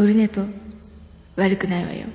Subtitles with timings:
[0.00, 0.40] オルネポ
[1.36, 2.06] 悪くないわよ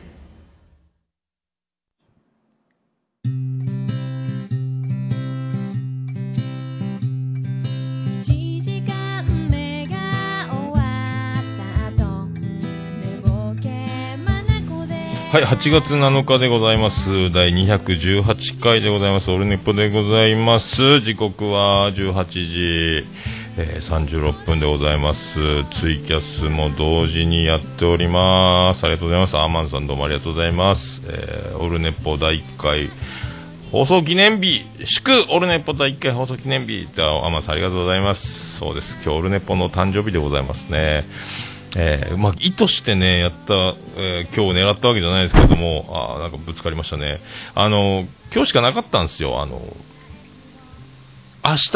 [8.23, 10.79] 1時間目が終わ
[11.38, 11.43] っ
[11.95, 14.95] た後寝ぼけまなこで
[15.29, 17.31] はい、8月7日でございます。
[17.31, 19.29] 第218回でございます。
[19.29, 21.02] オルネポでございます。
[21.02, 22.25] 時刻は18
[23.04, 23.05] 時、
[23.57, 25.63] えー36分でございます。
[25.71, 28.83] ツイキャスも同時にやっております。
[28.83, 29.37] ありがとうございます。
[29.37, 31.01] アーマンさんどうもありがとうございます。
[31.07, 32.89] えーオルネポ第1回
[33.72, 38.58] 放送記念日祝オルネポ第1回放送記念日アーマンさんありがとうございます。
[38.58, 38.95] そうです。
[39.03, 41.05] 今日オルネポの誕生日でございますね。
[41.77, 43.53] えーまあ、意図してね、やった、
[43.97, 47.19] えー今日狙ったわけじゃないですけども、あなんかぶつかりましたね。
[47.53, 49.41] あの、今日しかなかったんですよ。
[49.41, 49.61] あの、
[51.47, 51.72] 明日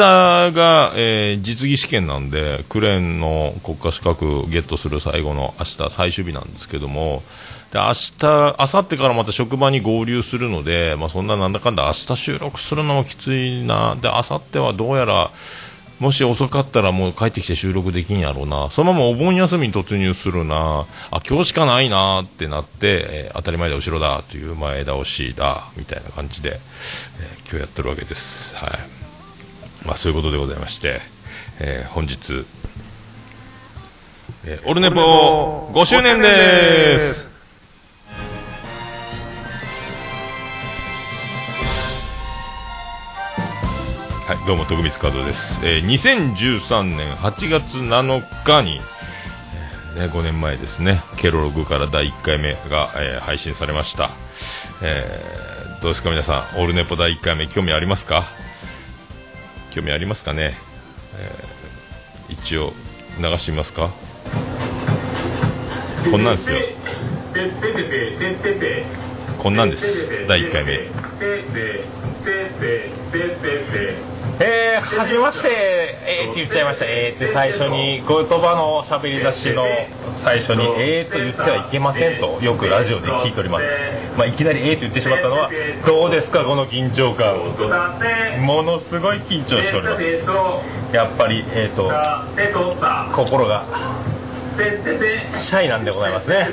[0.52, 7.22] が、えー実技試験なんで、クレーンの国家資格ゲットする最後の明日最終日なんですけども、
[7.70, 13.94] で、明日、明後日からまた職場に合流するので、まあそんななんだかんだ明日収録するのもきついな。
[13.94, 15.30] で、明後日はどうやら、
[16.00, 18.70] もし遅かったらもう帰ってきて収録できんやろうな。
[18.70, 20.86] そのままお盆休みに突入するな。
[21.12, 26.58] あ、今日しかないなってなって、えー当たり前だ、後ろだという前倒しだ、みたいな感じで、
[27.20, 28.56] えー今日やってるわけです。
[28.56, 28.99] はい。
[29.84, 31.00] まあそういうことでございまして、
[31.60, 32.44] えー本日、
[34.46, 37.28] えーオルネポ5周年です。
[44.26, 48.80] はい、どうも徳光カードです、えー2013年8月7日に、
[49.96, 54.10] えーね、5年前ですねケロログから第1回目が、えー配信されました、
[54.82, 58.24] えーどうですか皆さんオルネポ第1回目興味ありますか？
[59.70, 60.54] 興味ありますかね、
[61.18, 61.60] えー
[62.32, 62.72] 一応
[63.18, 63.90] 流してみますか？
[66.10, 66.58] こんなんですよ。
[69.38, 70.26] こんなんです。
[70.28, 70.78] 第1回目。
[75.10, 75.48] じめまして、
[76.06, 79.66] えーって言っちゃいました、えーって最初に、言葉の喋り出しの
[80.12, 83.66] 最初に、えーと言ってはいけませんと、よくラジオで聞いております。
[84.16, 85.50] まあ、いきなりえーと言ってしまったのは、
[85.84, 87.34] どうですか、この緊張感。
[88.44, 90.26] ものすごい緊張しております。
[90.92, 91.90] やっぱり、えーと、
[93.12, 93.64] 心が、
[95.38, 96.46] シャイなんでございますね。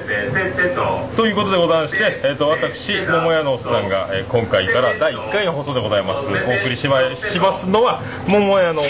[1.18, 6.30] ということでございまして、えー、と私、桃屋のおっさんが、えー今回から第1回の放送でございます。
[6.30, 8.82] お送りしましますのは、桃屋の。
[8.82, 8.86] い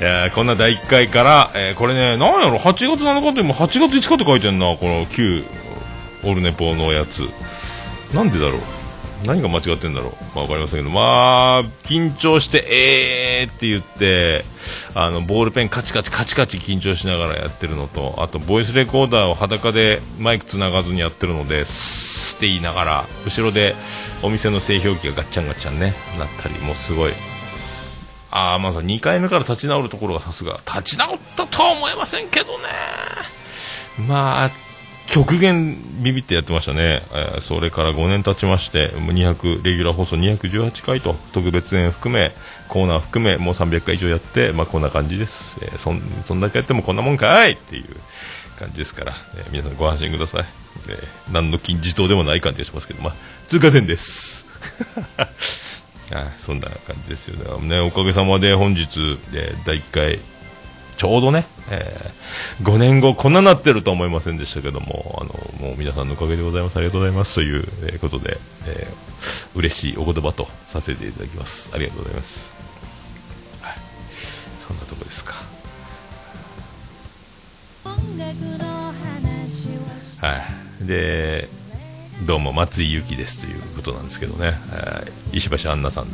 [0.00, 5.44] やこんな第1回から、えーこれね、なんやろ、8月7日っても8月5日って書いてんな、この旧
[6.22, 7.22] オルネポのやつ。
[8.14, 8.60] なんでだろう
[9.24, 10.12] 何が間違ってんだろう。
[10.34, 12.64] まあわかりませんけど、まあ、緊張して、
[13.42, 14.44] えーって言って、
[14.94, 23.74] あの、ボールペンカチカチカチカチ緊張しながらやってるのと、あと、ボイスレコーダーを裸でマイク繋がずにやってるので、スーって言いながら、後ろで
[24.22, 27.12] お店の製氷機がガッチャンガッチャンね、なったり、もうすごい、
[28.30, 32.64] ああ、まあさ、2回目から立ち直るところがさすが、立ち直ったとは思えませんけどね。
[34.08, 34.50] まあ、
[35.06, 37.02] 極限ビビってやってましたね。
[37.12, 42.32] えーそれから5年経ちまして、200、レギュラー放送218回と、特別演含め、
[42.68, 45.58] コーナー含め、もう300回以上やって、まあこんな感じです。
[45.62, 47.84] えーそん、そんだけやってもこんなもんかいっていう
[48.58, 50.44] 感じですから、えー皆さんご安心ください。
[50.88, 53.14] えー何の金字塔でもない感じがしますけど、まあ、
[53.46, 54.46] 通過点です。
[56.10, 57.68] はい、そんな感じですよね。
[57.68, 60.18] ねおかげさまで本日、えー第1回、
[60.96, 62.14] ちょうどね、えー
[62.62, 66.76] 5年後こんななってるとは思いませんでしたけども、あの、もう皆さんのおかげでございます。
[66.76, 67.34] ありがとうございます。
[67.34, 71.70] という、えーことで、えー嬉しいお言葉とさせていただきます。
[71.74, 72.54] ありがとうございます。
[73.62, 73.74] はい、
[74.66, 75.34] そんなとこですか。
[80.20, 80.36] は
[80.82, 80.86] い。
[80.86, 81.48] で、
[82.26, 85.02] どうも松井裕樹ですということなんですけどね、は
[85.32, 86.06] い石橋杏奈さん、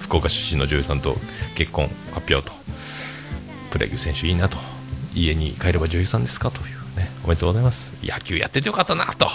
[0.00, 1.16] 福岡出身の女優さんと
[1.54, 2.54] 結婚発表と、
[3.70, 4.56] プロ野球選手いいなと、
[5.14, 6.50] 家に帰れば女優さんですか？
[6.50, 7.92] というね、おめでとうございます。
[8.02, 9.28] 野球やっててよかったなと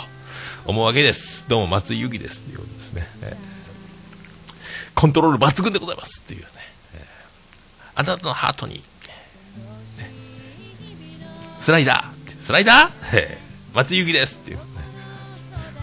[0.66, 1.48] 思うわけです。
[1.48, 2.44] どうも松井裕樹です。
[2.44, 3.08] ということですね。
[3.22, 3.52] えー
[4.94, 6.22] コントロール抜群でございます。
[6.24, 6.48] っていうね、
[6.96, 7.02] えー
[7.96, 8.82] あなたのハートに、ね。
[11.60, 14.40] スライダースライダー、えー松井裕樹です。
[14.44, 14.64] っていう、ね、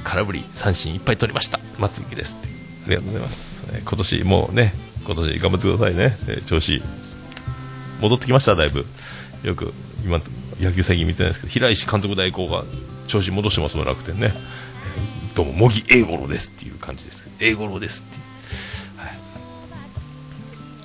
[0.05, 1.59] 空振り三振いっぱい取りました。
[1.79, 2.37] 松井裕樹です。
[2.41, 2.49] って
[2.87, 4.75] ありがとうございます、えー今年もうね
[5.05, 6.83] 今年頑張ってくださいね、えー調子。
[8.01, 8.87] 戻ってきましただいぶ。
[9.43, 9.73] よく
[10.05, 10.21] 今
[10.61, 12.65] 野球最近見てないですけど平石監督代行が
[13.07, 17.31] 調子戻してますもん楽天ね、えーどうも茂木英五郎ですっていう感じです。
[17.39, 18.21] 英五郎ですって。
[19.01, 19.19] はい、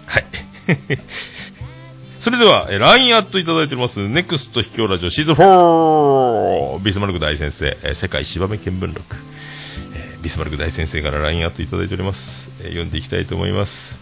[0.05, 0.99] はい。
[2.19, 9.15] それでは、えー LINE アットいただいております、ネクスト秘境ラジオシーズン4、ビスマルク大先生、えー世界芝目見聞録、
[9.95, 12.51] えービスマルク大先生から LINE アットいただいております。
[12.59, 13.97] えー読んでいきたいと思います。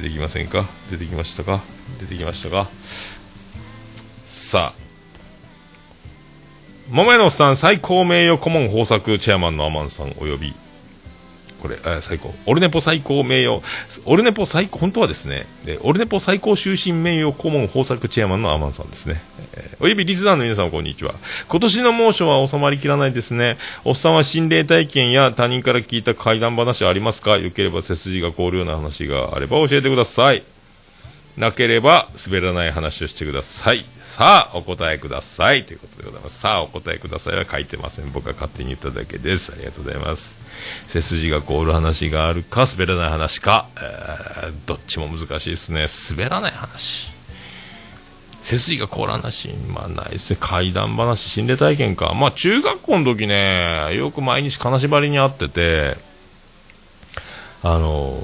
[0.00, 0.64] 出てきませんか？
[0.90, 1.60] 出てきましたか？
[2.00, 2.68] 出てきましたか？
[4.24, 4.80] さあ、
[6.88, 10.54] 桃屋のおっさん最高名誉顧問豊作チェアマンのアマンさんおよび。
[11.60, 12.34] これ、あ最高。
[12.46, 13.60] オルネポ最高名誉、
[14.06, 19.20] オルネポ最高、本当はですね、えオルネポ最高終身名誉顧問豊作チェアマンのアマンさんですね。
[19.54, 21.14] えーおよびリスナーの皆さんこんにちは。
[21.48, 23.56] 今年の猛暑は収まりきらないですね。
[23.86, 27.38] おっさんは心霊体験や他人から聞いた怪談話ありますか？
[27.38, 30.42] よければ背筋が凍るような話があれば教えてください。
[31.36, 33.84] なければ滑らない話をしてください。
[34.02, 35.64] さあ、お答えください。
[35.64, 36.40] ということでございます。
[36.40, 38.10] さあ、お答えくださいは書いてません。
[38.12, 39.52] 僕が勝手に言っただけです。
[39.52, 40.36] ありがとうございます。
[40.86, 45.86] 背筋が凍る話があるか、滑らない話か、えーどっちも難しいですね。
[46.10, 47.10] 滑らない話。
[48.42, 50.38] 背筋が凍らん話、まあないですね。
[50.40, 52.12] 怪談話、心霊体験か。
[52.14, 55.96] まあ中学校の時ね、よく毎日金縛りに会ってて、
[57.62, 58.18] あの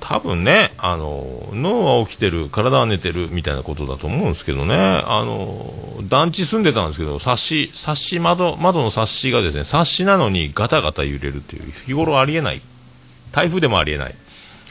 [0.00, 4.74] 多分ねあの脳は起きてる体は寝てるみたいなことだと思うんですけどね。
[4.76, 5.70] あの
[6.04, 12.62] 団地住んでたんですけど冊子冊子窓窓の冊子がですね冊子なのにガタガタ揺れるっていう日頃ありえない。
[13.32, 14.14] 台風でもありえない。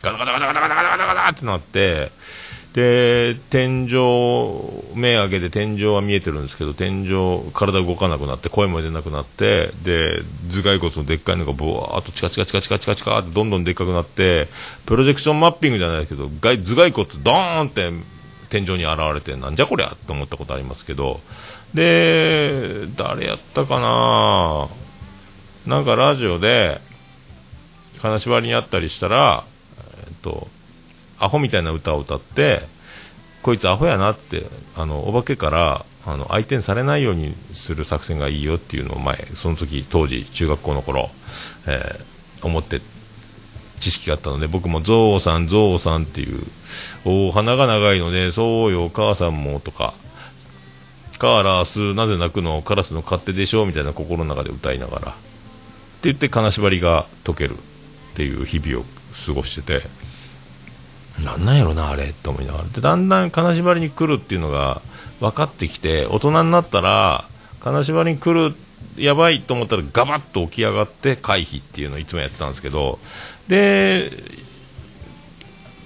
[0.01, 2.12] ガタガタガタガタガタガタガタってなって
[2.74, 3.95] で天井
[4.95, 7.10] 目開けて天井は見えてるんですけど天井
[7.51, 10.21] 体動かなくなって声も出なくなってで
[10.51, 14.48] 頭蓋骨のでっかいのがぼわーっとチカチカチカチカチカチカってどんどんでっかくなって
[14.86, 17.92] プロジェクションマッピングじゃないですけど頭蓋骨ドーンって
[18.51, 21.22] 天井に現れてなんじゃこりゃって思ったことありますけど
[21.74, 24.69] で誰やったかな？
[25.65, 26.81] なんかラジオで
[28.00, 29.44] 金縛りにあったりしたら
[30.06, 30.48] えっと
[31.19, 32.62] アホみたいな歌を歌って
[33.42, 34.45] こいつアホやなって
[34.75, 41.10] あのお化けからあの相手にされないようにする作戦がいいよっていうのを前その時当時中学校の頃、
[41.68, 42.81] えー思って
[43.80, 46.44] 知識があったので僕もゾウさんゾウさんっていう
[47.06, 49.94] お鼻が長いのでそうよお母さんもとか
[51.18, 55.19] カーラスなぜ泣くのカラスの勝手でしょみたいな心の中で歌いながらって
[56.04, 57.57] 言って金縛りが解けるっ
[58.15, 58.86] ていう日々を
[59.25, 59.81] 過ごしてて
[61.24, 62.63] なんなんやろなあれと思いながら。
[62.66, 64.81] でだんだん金縛りに来るっていうのが
[65.19, 67.25] 分かってきて大人になったら
[67.60, 68.56] 金縛りに来る
[68.98, 73.00] やばいと思ったらガバッと起き上がって回避っていうのをいつもやってたんですけど。
[73.48, 74.12] で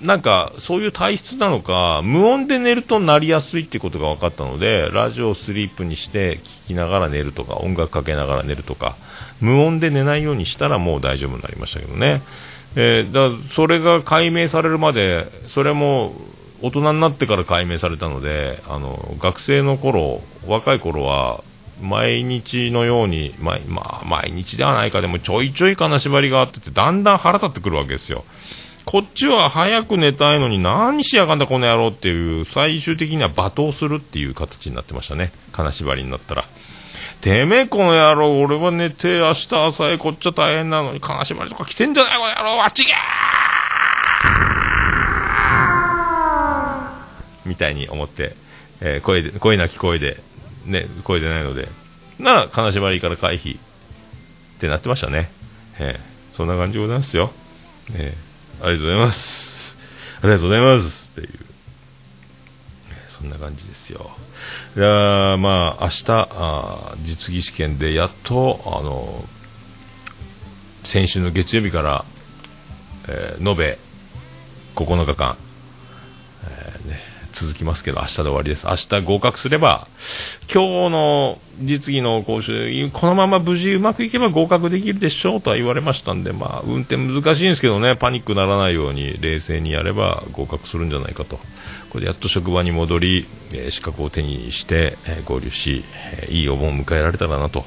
[0.03, 8.97] なんかそういう体質なのか無音で寝るとなりやすいっていことが分かったのでラジオをスリープにして聞きながら寝るとか音楽かけながら寝るとか
[9.39, 12.21] 無音で寝ないようにしたらもう大丈夫になりましたけどね、
[12.75, 16.13] えーだそれが解明されるまでそれも
[16.61, 21.43] 大人になってから解明されたのであの学生の頃若い頃は
[21.81, 28.23] 毎日のように、ままあ、毎日ではないかでもちょいちょい金縛りがあっててだんだん腹立ってくるわけですよ。
[28.85, 35.31] こっちは早く寝たいのに何しやがんだこの野郎っていう最終的には罵倒するっていう形になってましたね。
[35.53, 36.45] 金縛りになったら。
[37.23, 38.41] てめえこの野郎。
[38.41, 42.63] 俺は寝て明日朝へこっちは大変なのに金縛りとか来てんじゃないこの野郎。
[42.65, 42.95] あっちげー
[47.45, 48.35] みたいに思って、
[48.81, 50.17] えー声で声なき声で
[50.65, 51.69] ね声でないので。
[52.19, 53.61] なら金縛りから回避っ
[54.59, 55.31] てなってましたね、
[55.79, 57.31] えーそんな感じでございますよ、
[57.95, 59.77] えーありがとうございます。
[60.21, 61.09] ありがとうございます。
[61.11, 61.39] っていう。
[63.07, 64.11] そんな感じですよ。
[64.75, 69.23] いやーまあ明日あ実技試験でやっとあの
[70.83, 72.05] 先週の月曜日から、
[73.07, 73.77] えー延べ
[74.75, 75.37] 9日間、
[77.33, 78.67] 続きますけど明日で終わりです。
[78.67, 79.87] 明日合格すれば
[80.53, 91.39] 今日の実技の講習このまま無事うまくいけば合格できるでしょうとは言われましたんで、まあ、運転難しいんですけどねパニックならないように冷静にやれば合格するんじゃないかと。
[91.89, 95.83] これでやっと職場に戻り、え資格を手にして、え合流し、
[96.23, 97.63] えいいお盆を迎えられたらなと。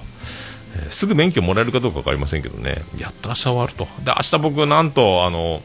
[0.90, 5.62] すぐ免許もらえるかどうか分かりませんけどね、やっと明日終わると、で明日僕、なんとあの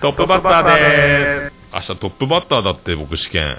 [0.00, 3.58] トップバッターです、明日トップバッターだって、僕、試験、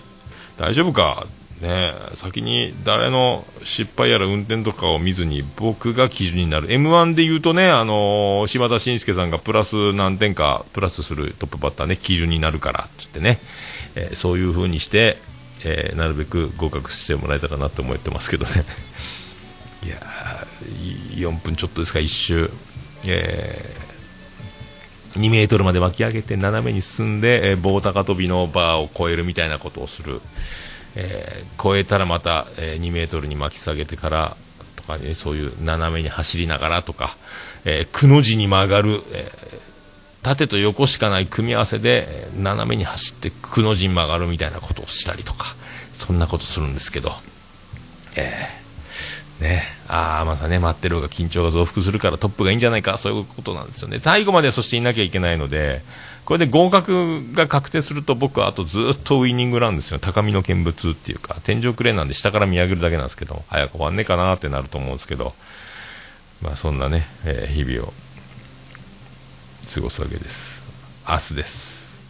[0.57, 1.27] 大丈夫か、
[1.61, 13.39] ね、先に誰の失敗やら運転とかを見ずに、僕が基準になる、m 1で言うとね、あの島田紳介さんがプラス何点かプラスするトップバッターね、基準になるからって言ってね、
[13.95, 15.17] えーそういう風にして、
[15.63, 18.65] えーなるべく合格してもらえたらなと思ってますけどね。
[19.85, 22.51] いやー4分ちょっとですか、1周、
[23.05, 23.86] えー
[25.17, 30.21] 2メートルまで巻き上げて斜めに進んで、えー棒高跳びのバーを越えるみたいなことをする、
[30.95, 34.37] えー越えたらまた、えー2メートルに巻き下げてから
[34.75, 37.17] とか、ね、そういう斜めに走りながらとか、
[37.65, 39.29] えーくの字に曲がる、え
[40.23, 45.55] 縦と横しかない組み合わせでえ斜めに走ってくの字に曲がるみたいなことをしたりとか
[45.93, 47.11] そんなことするんですけど、
[48.17, 48.66] えー
[49.39, 53.99] ね、ああ、まさね、待ってる方が緊張が増幅するからトップがいいんじゃないか、そういうことなんですよね。
[54.01, 55.83] 最後までそしていなきゃいけないので、
[56.25, 59.99] これで合格が確定すると僕はあとずっとウイニングなんですよ。
[59.99, 65.33] 高みの見物っていうか、天井クレーンなんで下から見上げるだけなんですけど、早く終わんねえかなってなると思うんですけど、
[66.41, 67.93] まあそんなね、えー日々を
[69.73, 70.63] 過ごすわけです。
[71.07, 72.01] 明日です。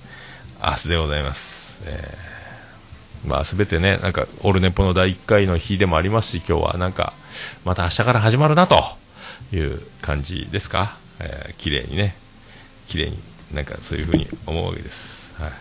[0.63, 1.84] 明日でございます。
[1.86, 2.26] えー
[3.25, 7.13] まあ、すべてね、なんか、オルネポの第1回の日でもありますし、今日はなんか、
[7.65, 8.83] また明日から始まるなと
[9.51, 12.15] いう感じですか、えー、綺麗にね、
[12.88, 13.17] 綺麗に、
[13.53, 15.36] なんかそういうふうに思うわけです。
[15.39, 15.51] はい、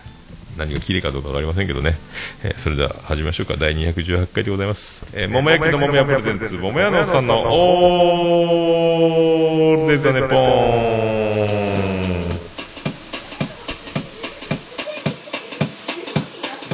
[0.57, 1.97] 何が綺麗かどうかわかりませんけどね、
[2.43, 5.05] えーそれでは始めましょうか、第218回でございます。
[5.13, 11.16] えー、桃焼きの桃屋プレゼンツ、桃屋のおっさんのオールデイザネポーン。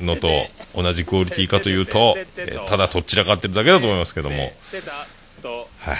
[0.00, 4.52] のと同じクオリティかというと、 えーただとっちらかってるだけだと思いますけども、
[5.78, 5.96] はい。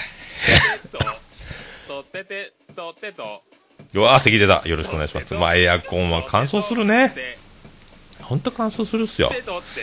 [3.93, 4.61] うわー、咳出た。
[4.65, 5.33] よろしくお願いします。
[5.33, 7.13] まあ、エアコンは乾燥するね。
[8.21, 9.29] ほんと乾燥するっすよ。
[9.29, 9.81] てとって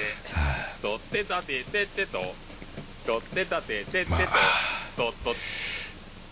[0.80, 2.34] とってたてててと
[3.06, 4.16] とってたてててと
[4.96, 5.36] とと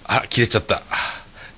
[0.05, 0.83] あ、切れちゃった。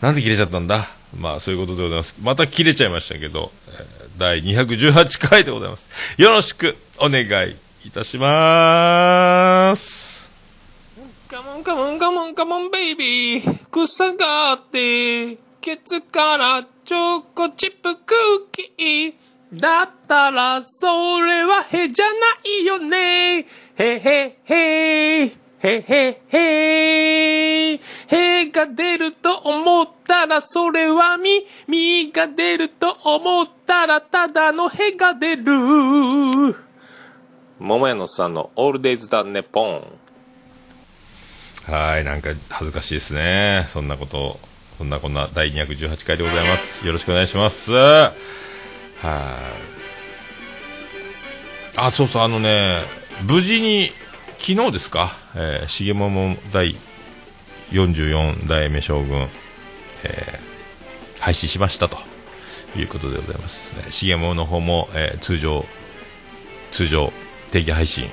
[0.00, 2.16] なんで切れちゃったんだまあ、そういうことでございます。
[2.20, 5.88] また切れちゃいましたけど、えー第218回でございます。
[6.20, 10.28] よろしくお願いいたします。
[11.30, 18.14] カモンカモンカモンカモンベイビー草があってケツからチョコチップク
[18.52, 19.14] ッキー。
[19.50, 22.12] だったらそれはへじゃな
[22.44, 23.38] いよね。
[23.38, 23.44] へ
[23.78, 27.80] へへへへへ。
[28.08, 33.57] へが出ると思ったらそれはみみが出ると思った。
[33.86, 35.44] らただのへが出る
[37.58, 39.98] 桃屋のさんのオールデイズだねポン
[41.66, 43.66] はい、なんか恥ずかしいですね。
[43.68, 44.40] そんなこと、
[44.78, 46.86] そんなこんな第218回でございます。
[46.86, 47.72] よろしくお願いします。
[47.74, 49.00] はい。
[51.76, 52.80] あ、そうそう、あのね、
[53.28, 53.90] 無事に、
[54.38, 56.74] 昨日ですか、えー、重桃第
[57.70, 59.28] 44代目将軍、
[60.04, 60.48] えー
[61.20, 61.98] 廃止しましたと
[62.76, 63.74] いうことでございます。
[63.78, 65.64] えー重桃の方も、えー通常、
[66.70, 67.12] 通常、
[67.52, 68.08] 定期配信、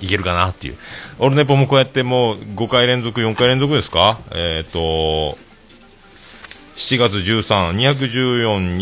[0.00, 0.78] いけるかなっていう。
[1.18, 4.18] オルネポもこうやってもう5回連続、4回連続ですか？
[4.34, 5.36] えっ、と、
[6.76, 8.78] 7月13、214、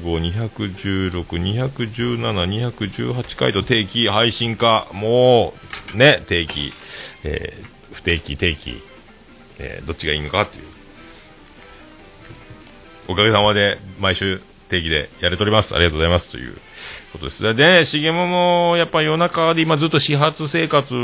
[0.00, 5.52] 216、217、218回と定期配信化、も
[5.94, 6.72] う、ね、定期、
[7.24, 8.82] えー不定期、定期、
[9.58, 10.64] えーどっちがいいのかっていう。
[13.08, 15.74] おかげさまで毎週定期でやれております。
[15.74, 16.54] ありがとうございますという
[17.12, 17.42] ことです。
[17.42, 20.94] でね、しげもも、やっぱ夜中で今ずっと始発生活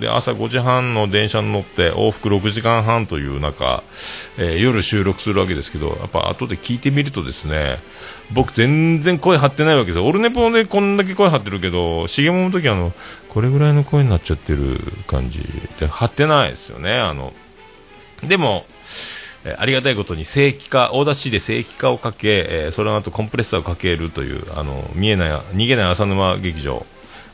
[0.00, 3.82] で朝5時半の電車に乗って往復6時間半という中、
[4.38, 7.78] えー夜収録するわけですけど、やっぱ後で聞いてみるとですね、
[8.32, 10.06] 僕全然声張ってないわけですよ。
[10.06, 12.92] オルネポでこんだけ声張ってるけど、しげももの時あの、
[13.28, 15.40] これぐらいの声になっちゃってる感じ
[15.78, 16.98] で張ってないですよね。
[16.98, 17.32] あの、
[18.22, 18.64] でも、
[19.44, 26.84] えーありがたいことに正規化、大田市で正規化をかけ、えーそれの後コンプレッサーをかけるという、あの、見えない、逃げない浅沼劇場、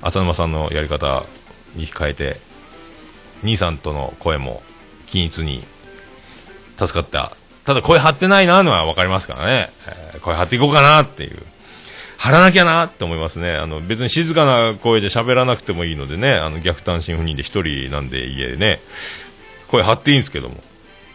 [0.02, 1.24] 浅沼さんのやり方
[1.74, 2.40] に変えて、
[3.42, 4.62] 兄さんとの声も
[5.06, 5.64] 均一に
[6.78, 7.32] 助かった。
[7.64, 9.70] ただ声張ってないなのは分かりますからね。
[9.86, 11.42] えー声張っていこうかなっていう。
[12.18, 13.54] 張らなきゃなって思いますね。
[13.56, 18.80] あの、別に静かな声で喋らなくてもいいのでね、あの、逆単身赴任で一人なんで家でね、
[19.68, 20.56] 声張っていいんですけども。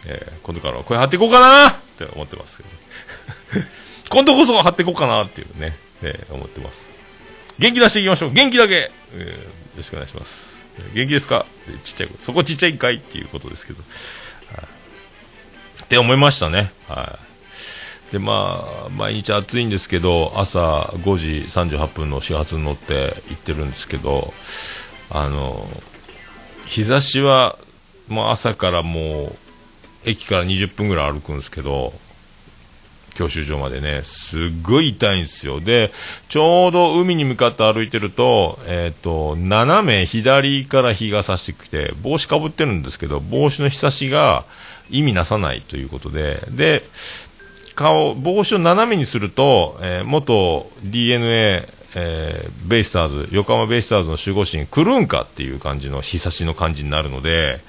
[0.06, 2.64] えー今度からは声張っていこうかなって思ってますけ
[3.60, 3.64] ど
[4.10, 6.90] 今度こそ張っていこうかなっていうね、えー思ってます。
[7.58, 8.32] 元気出していきましょう。
[8.32, 10.64] 元気だけ、えーよろしくお願いします。
[10.94, 11.46] 元気ですか？
[11.66, 13.82] でちっちゃいそこちっちゃいんかいっていうことですけど、
[14.54, 14.66] はい。
[15.84, 16.72] って思いましたね。
[16.88, 17.18] は
[18.10, 18.12] い。
[18.12, 21.44] でまあ毎日暑いんですけど朝5時
[21.78, 24.34] 38分の始発に乗って行ってるんですけど
[25.08, 25.66] あの
[26.66, 27.56] 日差しは
[28.08, 29.36] もう朝からもう
[30.04, 31.92] 駅から20分ぐらい歩くんですけど
[33.14, 35.60] 教習所までねすっごい痛いんですよ。
[35.60, 35.92] で
[36.28, 44.44] ちょうど海に向かって歩いてると,、えー、と斜め左から日が差してきて帽子かぶってるんですけど帽子の日差しが
[44.90, 46.42] 意味なさないということで。
[46.50, 46.82] で
[47.74, 57.60] 顔帽子を斜めにすると、えー元 d n a えーベイスターズ横浜ベイスターズの守護神クルンカっていう感じの日差しの感じになるので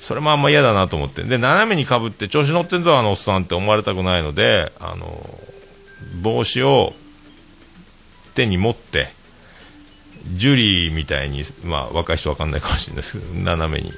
[0.00, 1.22] それもあんま嫌だなと思って。
[1.22, 5.06] で斜めにかぶって調子乗ってんぞあのおっさんって思われたくないのであの
[6.22, 6.94] 帽子を
[8.34, 9.08] 手に持って
[10.32, 13.92] ジュリーみたいに、まあ、若い人わかんないかもしれないですけど斜めに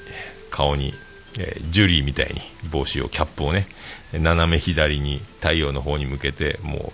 [0.51, 0.93] 顔に、
[1.39, 2.41] えージュリーみたいに
[2.71, 3.67] 帽子をキャップをね
[4.13, 6.93] 斜め左に太陽の方に向けてもう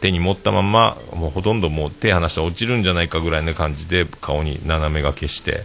[0.00, 5.64] 手に持ったままもうほとんどもう手離したら落ちるんじゃないかぐらいの感じで顔に斜めがけして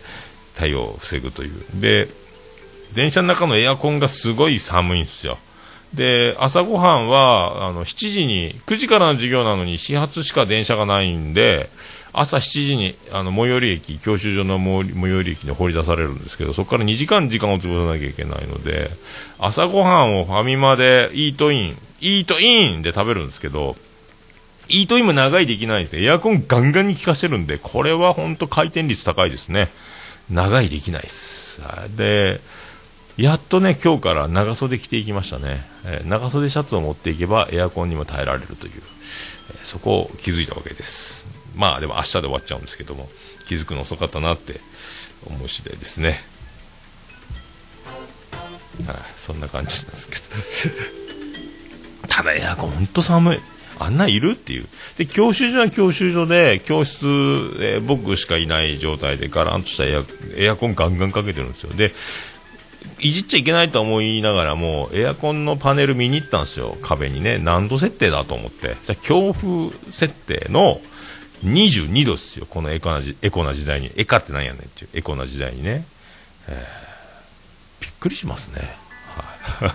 [0.53, 1.81] 太陽を防ぐという。
[1.81, 2.07] で
[2.97, 5.37] 電車の中のエアコンがすごい寒いんですよ
[5.93, 11.69] で朝ごはんはあの7時に9時からの授業なのに始発しか電車がないんで
[12.11, 18.89] 朝7時にあの最寄り駅教習所の最寄り駅に放り出されるんですけどそこから2時間時間を潰さなきゃいけないので
[19.37, 23.75] 朝ごはんをファミマでイートインイートインで食べるんですけど
[24.69, 25.97] イートインも長いできないんです。
[25.97, 29.69] エアコンガンガンに効かしてるんで、これは本当回転率高いですね。
[30.29, 31.61] 長いできないです。
[31.95, 32.41] で、
[33.17, 35.61] やっとね、今日から長袖着ていきましたね。
[35.85, 41.27] えー長袖シャツを持っていけばエアコンにも耐えられるという、えーそこを気づいたわけです。
[41.55, 43.09] まあでも明日で終わっちゃうんですけども、
[43.45, 44.61] 気づくの遅かったなって
[45.25, 46.19] 思う次第ですね。
[48.85, 52.07] はい、そんな感じなんですけど。
[52.07, 53.39] ただエアコン本当寒い。
[53.79, 54.67] あんないるっていう。
[54.97, 57.05] で、教習所は教習所で、教室、
[57.59, 60.03] えー僕しかいない状態でガランとしたエア
[60.35, 61.73] エアコンガンガンかけてるんですよ。
[61.73, 61.93] で、
[62.99, 66.77] いじっちゃいけないと思いながらも、エアコンのパネル見に行ったんですよ。
[66.81, 67.37] 壁にね。
[67.37, 68.75] 何度設定だと思って。
[68.85, 70.81] じゃ強風設定の
[71.43, 72.47] 22度ですよ。
[72.49, 73.91] このエコなエコな時代に。
[73.95, 74.89] エカってなんやねんっていう。
[74.93, 75.85] エコな時代にね。
[76.47, 76.87] えー
[77.79, 78.61] びっくりしますね。
[79.59, 79.71] はい。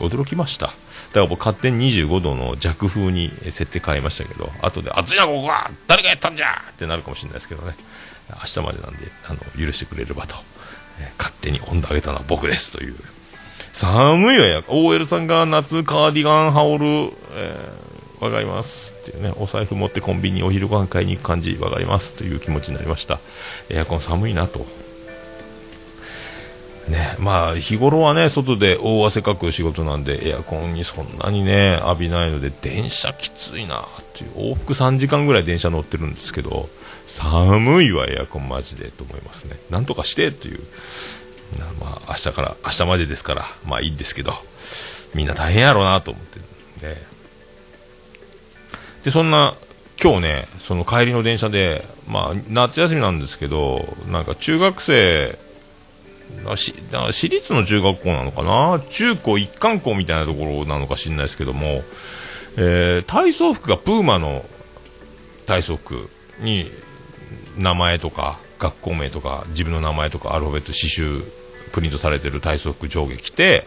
[0.02, 0.66] 驚きました。
[0.66, 7.74] だから僕勝手に25度の弱風に設定変えましたけど、後で暑いなここは誰がやったんじゃってなるかもしれないですけどね。
[8.28, 10.36] 明日までなんで、あの、許してくれればと。
[11.18, 12.94] 勝手に温度上げたのは僕ですという。
[13.72, 14.64] 寒いわよ。
[14.68, 17.86] OL さんが夏カーディガン羽織る、えー
[18.20, 23.18] わかりますっていうね、お財布持ってコンビニお昼ご飯買いに行く感じわかりますという気持ちになりました。
[23.68, 24.66] エアコン寒いなと。
[26.88, 36.68] ね、まあ日頃はね外で大汗かく仕事なんでエアコンにそんなにね浴びないので電車きついなっていう往復3時間ぐらい電車乗ってるんですけど
[37.06, 39.56] 寒いわエアコンマジでと思いますね。
[39.70, 40.60] なんとかしてっていう。
[41.80, 44.34] まあ明日から明日までですからまあいいんですけど。
[45.14, 46.38] みんな大変やろうなと思って。
[46.38, 46.46] るん
[46.80, 47.00] で
[49.04, 49.56] でそんな
[50.02, 55.38] 今日ねその帰りの電車でまあ夏休みなんですけどなんか中学生
[56.56, 58.82] し私立の中学校なのかな？
[58.90, 61.82] 中高一貫校みたいなところなのか知らないですけども、
[62.56, 64.44] えー体操服がプーマの
[65.46, 66.70] 体操服に
[67.56, 71.24] 名前とか学校名とか自分の名前とかアルファベット刺繍
[71.72, 73.66] プリントされてる体操服上下着て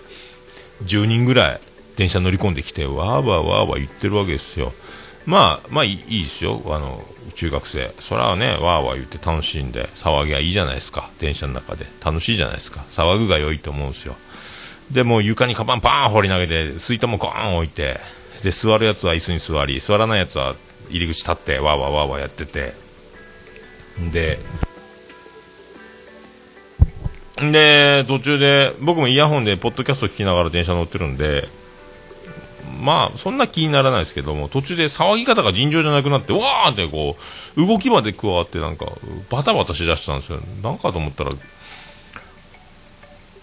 [0.83, 1.61] 10人ぐらい
[1.95, 4.71] 電車乗り込んできてわーわーわーわー言ってるわけですよ。
[5.25, 6.61] まあまあいいですよ。
[6.67, 7.03] あの
[7.35, 7.93] 中学生。
[7.99, 11.09] それはねわーわー言って楽しんで騒ぎはいいじゃないですか。
[11.19, 11.85] 電車の中で。
[12.03, 12.85] 楽しいじゃないですか。
[12.87, 14.15] 騒ぐが良いと思うんですよ。
[14.91, 17.99] でも床にカバンパーン放り投げて水筒もゴーン置いて
[18.43, 20.55] で座るやつは椅子に座り座らないやつは
[20.89, 22.73] 入り口立ってわーわーわーわーやってて
[24.11, 24.39] で
[27.51, 31.47] で途中で僕もイヤホンでポッドキャスト聞きながら電車乗ってるんで
[32.81, 37.15] まあそんな気にならないですけども途中で騒ぎ方が尋常じゃなくなってわーってこ
[37.55, 38.87] う動きまで加わってなんか
[39.29, 40.39] バタバタしだしたんですよ。
[40.63, 41.31] なんかと思ったら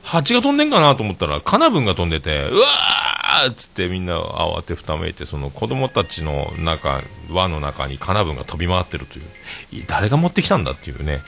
[0.02, 9.84] 蜂が飛んでんかなと思ったらカナブンが飛んでてうわーっつってみんな慌てふためいてその子供たちの中輪の中にカナブンが飛び回ってるという。
[9.86, 11.20] 誰が持ってきたんだっていうね。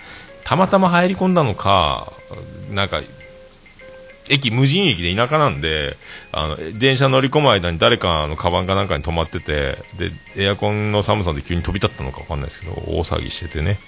[0.45, 2.13] たまたま入り込んだのか
[2.71, 3.03] なんか
[4.31, 5.97] 駅無人駅で田舎なんで
[6.33, 13.79] あの電車乗り込む間に誰かのカバンかなんかに止まっててでエアコンの寒さで急に飛び立ったのか分かんないですけど大騒ぎしててね、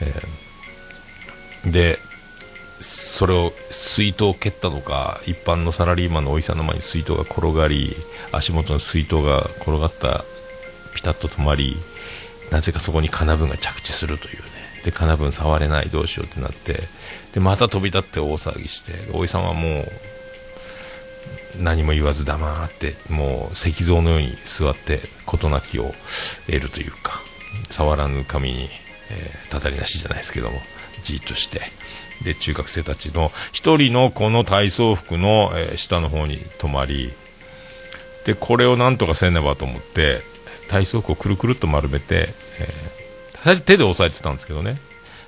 [0.00, 1.70] えー。
[1.70, 1.98] で
[2.80, 7.94] それを水筒を蹴ったのか一般のサラリーマンのおじさんの前に水筒が転がり
[8.32, 10.24] 足元の水筒が転がった
[10.94, 11.76] ピタッと止まり
[12.50, 14.42] なぜかそこに金分が着地するというね。
[14.84, 16.78] で金分触れないどうしようってなって
[17.32, 19.84] でまた飛び立って大騒ぎしておじさんはもう
[21.62, 25.94] 何も言わず黙ってもう石像のように座って事なきを
[26.46, 27.22] 得るというか
[27.70, 28.68] 触らぬ神に、
[29.10, 30.60] えーたたりなしじゃないですけども。
[31.04, 31.60] じっとして
[32.24, 37.12] で中学生たちの一人のこの体操服の、え下の方に止まり
[38.24, 40.22] でこれをなんとかせねばと思って
[40.68, 43.04] 体操服をくるくるっと丸めて、えー
[43.44, 44.78] 最初手で押さえてたんですけどね。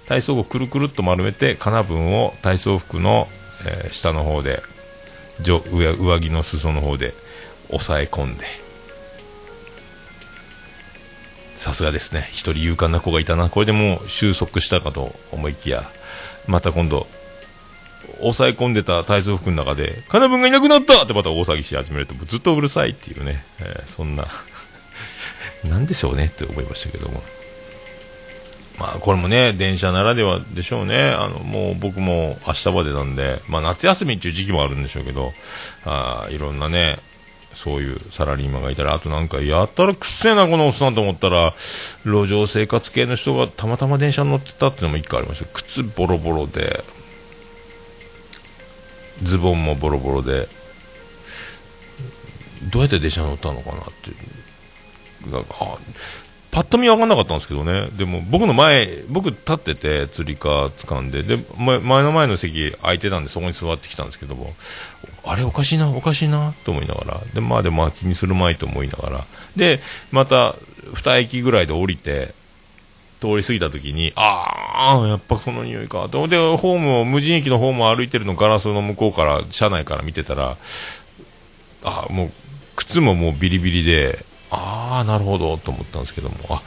[0.06, 3.28] 体操服をくるくるっと丸めて金分を体操服の、
[3.66, 4.62] えー下の方で
[5.42, 7.12] 上上着の裾の方で
[7.68, 8.46] 押さえ込んで
[11.56, 12.28] さすがですね。
[12.30, 13.48] 一人勇敢な子がいたな。
[13.48, 15.88] これでもう収束したかと思いきや。
[16.46, 17.06] また今度
[18.20, 21.04] 押さえ込んでた体操服の中で金分がいなくなった!
[21.04, 24.26] ってまた大騒ぎし始めるとずっとうるさいっていうね、えーそんな
[25.64, 26.26] なんでしょうね。
[26.26, 27.22] って思いましたけども。
[28.78, 31.10] まあこれもね電車ならではでしょうね。
[31.10, 35.32] あのもう僕も明日までなんで、まあ、夏休みっていう時期もあるんでしょうけど
[35.86, 36.98] あいろんなね
[37.56, 41.54] そういうサラリーマンがいたらあとなんかやったらくっせえなこのおっさんと思ったら
[42.04, 45.46] 路上生活系の人がたまたま電車に乗ってたっていうのも一回ありました。
[45.46, 46.84] 靴ボロボロで
[49.22, 50.48] ズボンもボロボロで
[52.70, 54.14] どうやって電車に乗ったのかなってい
[55.28, 55.32] う。
[55.32, 55.78] なんか
[56.52, 57.88] パッと見分かんなかったんですけどね。
[57.98, 61.22] でも僕の前僕立っててつり革掴んで。
[61.22, 64.54] で前の前の席空いてたんでそこに座ってきたんですけども。
[65.26, 67.20] あれおかしいなおかしいなと思いながら。
[67.34, 69.24] でまあでも気にするまいと思いながら。
[69.56, 69.80] で
[70.12, 70.54] また
[70.92, 72.34] 2駅ぐらいで降りて
[73.20, 76.08] 通り過ぎた時にああやっぱその匂いか。
[76.08, 80.56] とでホームを無人駅のホームを歩いてるのガラスの向こうから車内から見てたら
[81.84, 82.30] あもう
[82.76, 86.62] 靴ももうビリビリでああなるほどと思ったんですけどもあ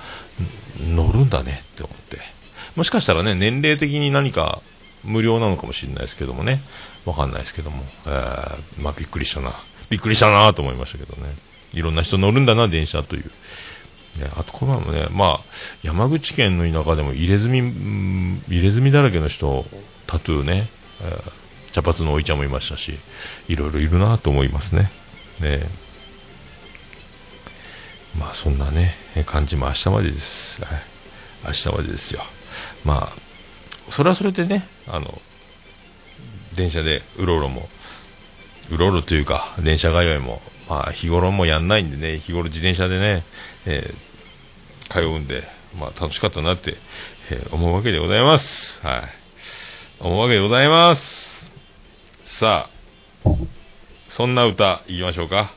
[0.79, 2.17] 乗るんだねって思って。
[2.75, 4.61] もしかしたらね年齢的に何か
[5.03, 6.61] 無料なのかもしれないですけどもね。
[7.05, 9.53] わかんないですけども、えーまあびっくりしたな。
[9.89, 11.33] びっくりしたなと思いましたけどね。
[11.73, 13.25] いろんな人乗るんだな電車という。
[14.19, 15.39] ね、あとこの前もね、まあ、
[15.83, 19.65] 山口県の田舎でも入れ墨入れ墨だらけの人
[20.07, 20.67] タトゥーね、
[21.01, 21.39] えー
[21.71, 22.97] 茶髪のおいちゃんもいましたし
[23.47, 24.91] いろいろいるなと思いますね。
[25.39, 25.59] ね。
[28.17, 28.95] まあそんなね
[29.27, 30.79] 感じも明日までです、はい、
[31.45, 32.21] 明日までですよ。
[32.83, 33.28] まあ
[33.89, 35.21] それはそれでねあの
[36.55, 37.67] 電車でうろうろも
[38.71, 43.23] うろうろというか電車通いも、まあ、日頃もやんないんでね日頃自転車でね、
[43.65, 44.09] えー
[44.89, 45.43] 通うんで、
[45.79, 46.73] まあ、楽しかったなって、
[47.31, 48.81] えー思うわけでございます。
[48.85, 49.01] はい。
[49.99, 51.51] 思うわけでございます。
[52.23, 52.69] さ
[53.23, 53.29] あ
[54.07, 55.51] そんな歌いきましょうか。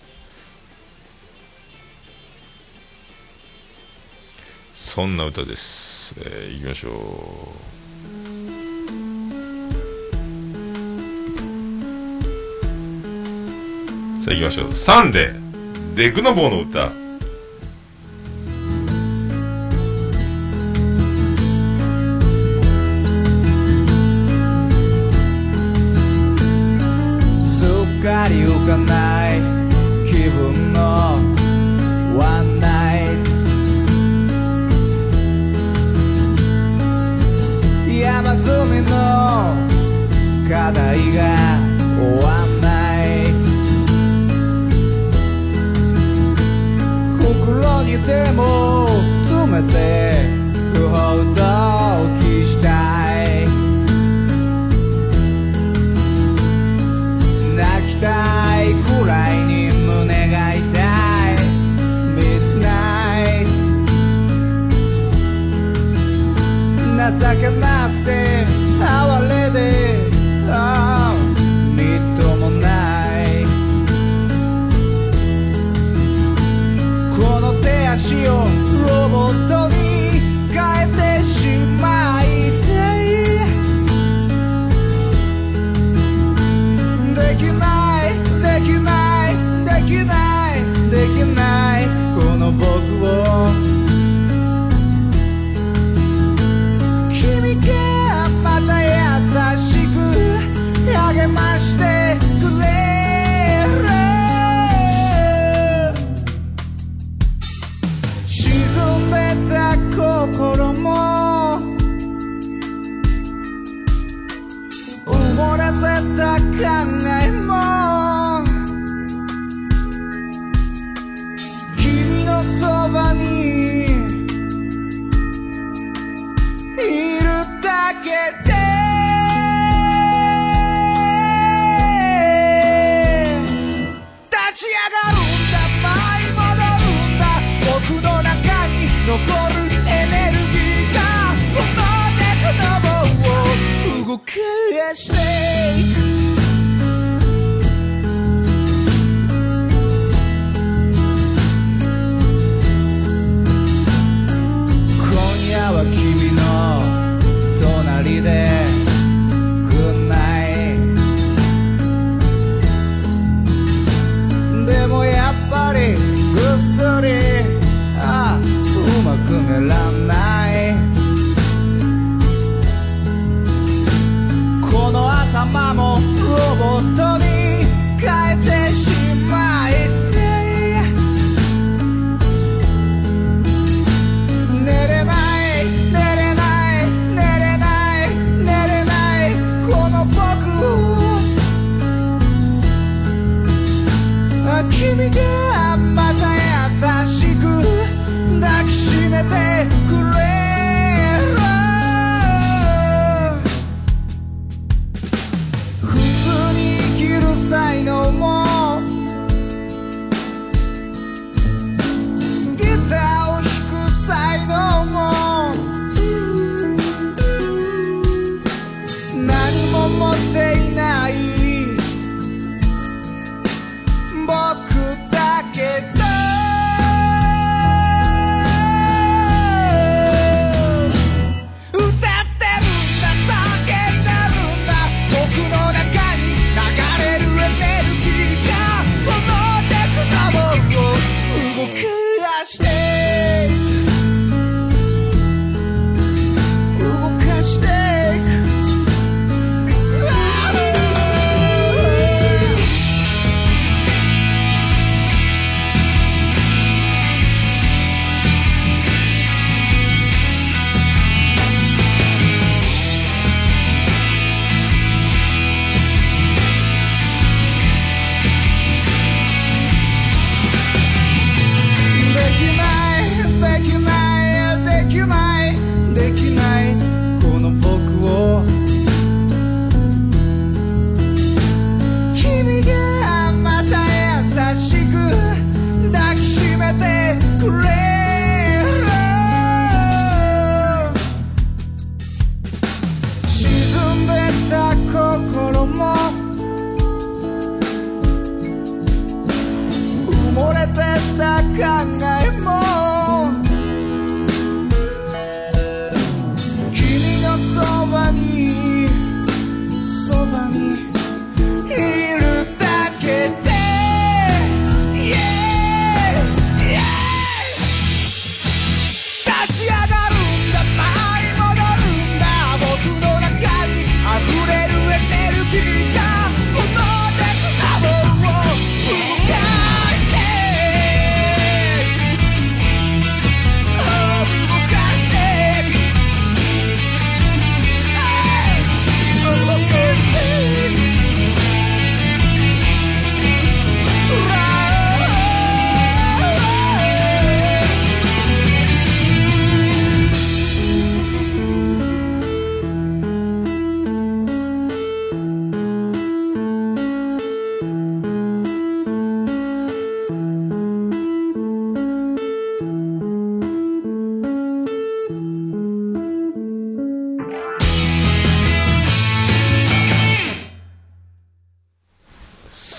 [4.75, 7.72] そんな歌です、えー、いきましょう。
[14.23, 14.73] さあ行きましょう。
[14.73, 16.91] サンデーデクノボーの歌。
[27.49, 27.65] す
[27.99, 29.41] っかり浮かない
[30.09, 30.81] 気分の
[32.17, 33.07] ワンナイ
[37.85, 38.89] ト山積みの
[40.49, 41.59] 課題が
[41.99, 42.52] 終わん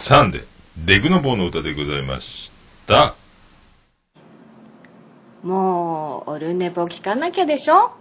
[0.04, 0.44] 3で、
[0.78, 2.52] デグノボーの歌でございまし
[2.86, 3.16] た。
[5.42, 7.94] もうオルネポ聞かなきゃでしょ？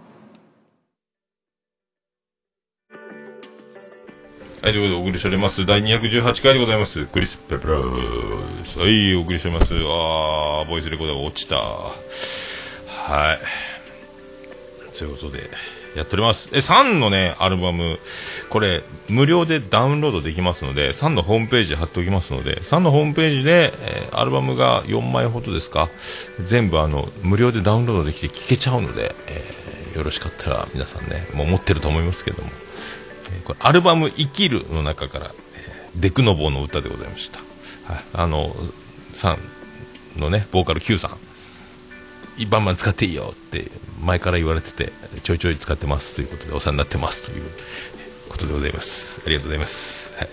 [4.61, 5.65] はい、ということでお送りしております。
[5.65, 7.05] 第218回でございます。
[7.05, 8.79] クリス・ペプラーズ。
[8.79, 9.73] はい、お送りしております。
[9.73, 11.55] あー、ボイスレコーダーが落ちた。
[11.55, 11.93] は
[13.33, 13.39] い。
[14.97, 15.49] ということで、
[15.95, 16.49] やっております。
[16.53, 17.99] え、サンのね、アルバム、
[18.49, 25.89] これ、無料でダウンロードできますので、サンのホームページ貼っておきますので、サンのホームページで、えーアルバムが4枚ほどですか、
[26.45, 29.63] 全部あの、無料でダウンロードできて聴けちゃうので、えー
[29.97, 32.49] よろしかったら皆さんね、もう持ってると思いますけども、
[33.31, 37.39] えーこれアルバム「生きる」の中から、えーデクノボーの歌でございました、
[37.93, 38.55] はい、あの
[39.11, 41.32] さんのねボーカル Q さん。
[42.49, 43.69] バンバン使っていいよって
[44.01, 44.91] 前から言われてて
[45.23, 47.43] ちょいちょい使ってますということでお世話になってますという
[48.29, 49.21] ことでございます。
[49.25, 50.27] ありがとうございます、は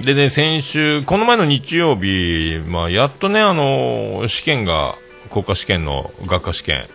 [0.00, 4.94] い、でね先週この前の日曜日、まあ、やっとねあの試験が
[5.30, 6.86] 国家試験の学科試験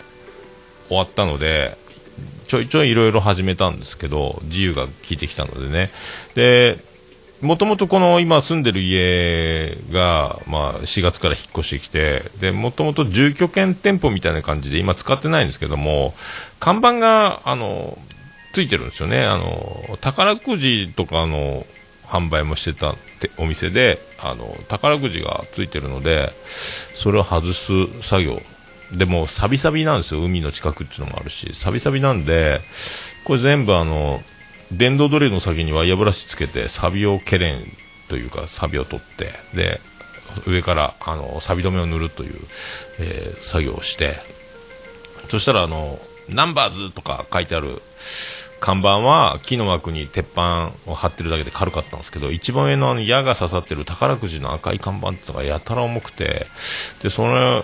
[0.88, 1.78] 終わったので
[2.48, 5.90] ちょいちょいいろいろ始めたんですけど自由が効いてきたのでね。
[6.36, 6.91] で
[7.42, 16.14] もともとこの今住んでる家が、まあ、4月から引っ越してきてでもともと住居兼店舗みたいな感じで今使ってないんですけども
[16.60, 17.98] 看板があの
[18.54, 19.24] ついてるんですよね。
[19.24, 21.66] あの宝くじとかの
[22.06, 26.32] 販売もしてたてお店であの宝くじがついてるので
[26.94, 28.40] それを外す作業。
[28.92, 30.22] でもサビサビなんですよ。
[30.22, 32.60] 海の近くっていうのもあるしサビサビなんで
[33.24, 34.22] これ全部あの
[34.72, 37.62] 電動ドリルの先にワイヤーブラシつけてサビをけれん
[38.08, 39.80] というかサビを取ってで
[40.48, 42.36] 上からあのサビ止めを塗るという、
[43.00, 44.16] えー作業をして
[45.30, 47.82] そしたらあのナンバーズとか書いてある
[48.60, 56.46] 看板は木の枠に鉄板を張ってるだけで軽かったんですけど一番上のあの矢が刺さってる宝くじの赤い看板ってのがやたら重くて
[57.02, 57.64] でそれ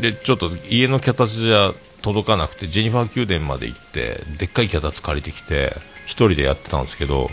[0.00, 5.72] でちょっと家の脚立じゃ届かなくてジェニファー宮殿まで行ってでっかい脚立借りてきて
[6.06, 7.28] 一人でやってたんですけど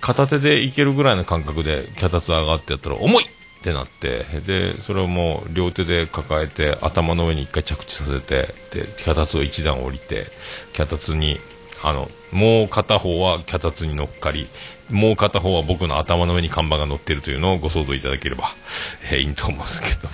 [0.00, 3.28] 片手でいけるぐらいの感覚で脚立上がってやったら重いっ
[3.62, 10.26] てなってでそれをもう両手で抱えて頭の上に一回着地させてで脚立を一段降りて
[10.72, 11.38] 脚立に
[11.82, 14.48] あのもう片方は脚立に乗っかり
[14.90, 18.50] もう片方は僕の頭の上に看板が乗ってるというのをご想像いただければ、
[19.10, 20.12] えーいいと思うんですけど。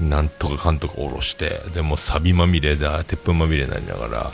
[0.00, 4.30] なんとかかんとか下ろしてでもサビまみれだ鉄粉まみれになりながら、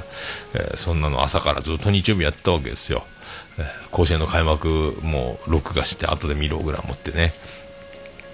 [0.54, 3.04] えーそんなの朝からずっと日曜日やってたわけですよ、
[3.58, 7.34] えー甲子園の開幕も録画して後で見ろぐらい持ってね。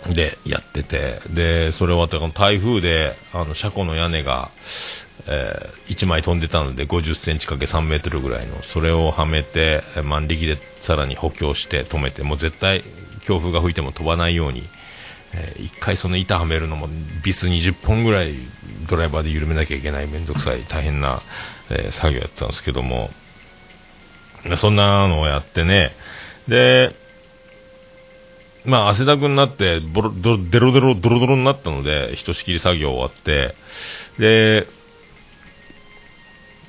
[0.09, 1.21] でやってて。
[1.31, 4.51] でそれ終わって台風であの車庫の屋根が、
[5.27, 12.85] え1枚飛んでたので5 0センチ ×3 メートルぐらいのそれをはめて万力でさらに補強して止めてもう絶対
[13.23, 14.63] 強風が吹いても飛ばないように
[15.37, 16.89] えー一回その板はめるのも
[17.23, 18.35] ビス20本ぐらい
[18.89, 21.21] ドライバーで緩めなきゃいけない面倒くさい大変な、
[21.71, 23.11] えー作業やったんですけども。
[24.55, 25.91] そんなのをやってね。
[26.47, 26.95] で
[28.65, 33.55] まあ汗だくになってボロドロデロデロドロドロになったのでひとしきり作業終わって。
[34.19, 34.67] で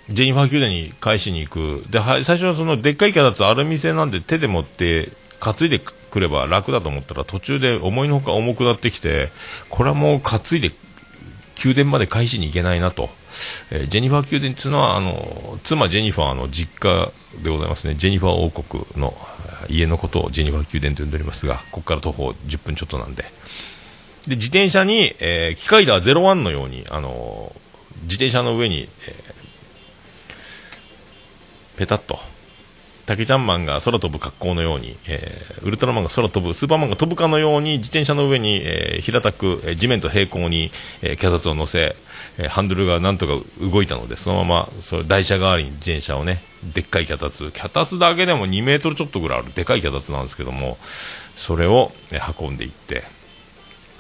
[0.10, 1.84] ジェニファー宮殿に返しに行く。
[1.90, 9.30] で最初はそのでっかい脚立アルミ製なんで手で持って担いでくれば楽だと思ったら途中で思いのほか重くなってきて
[9.70, 10.72] これはもう担いで
[11.64, 13.10] 宮殿まで返しに行けないなと、
[13.72, 17.12] えージェニファー宮殿っていうのはあの妻ジェニファーの実家
[17.44, 17.96] でございますね。
[17.96, 19.14] ジェニファー王国の
[19.70, 23.24] 家のことをジェニファー宮殿と呼んでおりますがここから徒歩10分ちょっとなんで。
[24.28, 27.56] で自転車に、えー機械ダー01のようにあの
[28.04, 29.38] 自転車の上に、えー
[31.78, 32.18] ペタッと
[33.08, 41.96] 竹ちゃんマンが空飛ぶ格好のように、えーウルトラマンが空飛ぶスーパーマンが飛ぶかのように自転車の上に、えー平たく、えー地面と平行に、えー脚立を乗せ、
[42.38, 46.42] えーハンドルがなんとか動いたのでそのままそれ台車代わりに自転車をね
[46.76, 50.78] でっかい脚立脚立だけでも2メートルちょっとぐらいあるでかい脚立なんですけども
[51.36, 53.04] それを、えー運んでいって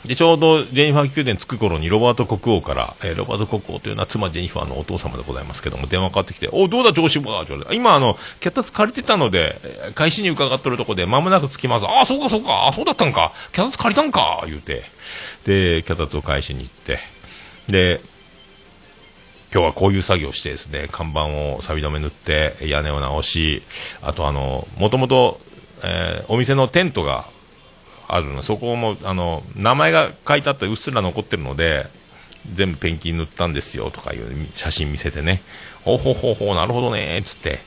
[0.08, 11.86] でちょうどジェニファー宮殿着く頃にロバート国王から、えーロバート国王というのは妻ジェニファーのお父様でございますけども電話かかってきて「おどうだ調子は?」って今あの脚立借りてたのでえ返しに伺っとるとこで間もなく着きます。
[11.86, 13.34] ああそうかそうかあそうだったんか。
[13.52, 14.44] 脚立借りたんか。
[14.46, 14.84] 言うて。
[15.46, 17.00] で脚立を返しに行って。
[17.68, 18.00] で
[19.54, 23.62] 今日はこういう作業をしてですね看板を錆止め塗って屋根を直し
[24.02, 25.40] あとあのもともと
[25.84, 27.26] えーお店のテントが
[28.08, 28.42] あるの。
[28.42, 31.86] そこもあの名前が書いてあってうっすら残ってるので
[32.54, 35.42] 全部ペンキ塗ったんですよとかいう写真見せてね。
[35.84, 37.60] ほうほうほほなるほどねっつって。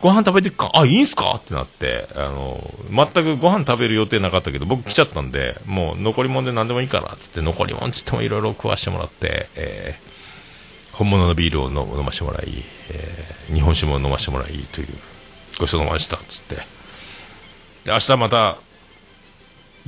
[0.00, 0.70] ご飯食べてっか？
[0.74, 1.32] あいいんすか？
[1.38, 10.08] ってなってあの全くご飯食べる予定なかったけど僕来ちゃったんでもう残り物で何でもいいからっつって残り物っつってもいろいろ食わしてもらって、えー
[10.98, 12.48] 本物のビールを飲飲ましてもらい、
[12.90, 14.88] えー日本酒も飲ましてもらいという
[15.58, 16.56] ごちそうさまでしたっつって。
[17.84, 18.58] で明日また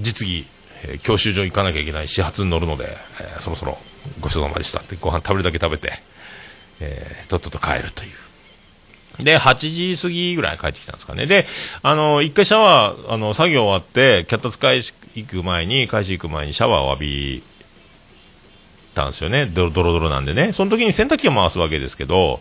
[0.01, 0.47] 実技、
[0.85, 3.79] えー教習所行かなきゃいけない始発に乗るので、えーそろそろ
[4.21, 4.81] ごちそうさまでした。
[4.81, 5.93] ってご飯食べるだけ食べて、
[6.81, 8.11] えーとっとと帰るという。
[9.19, 11.27] で8時過ぎぐらい帰ってきたんですかね。
[11.27, 11.47] で
[11.83, 17.43] あの一回シャワーあの作業終わって脚立返し行く前に返し行く前にシャワーを浴び
[18.95, 19.47] たんですよね。
[19.47, 20.53] ドロドロドロなんでね。
[20.53, 22.41] その時に洗濯機を回すわけですけど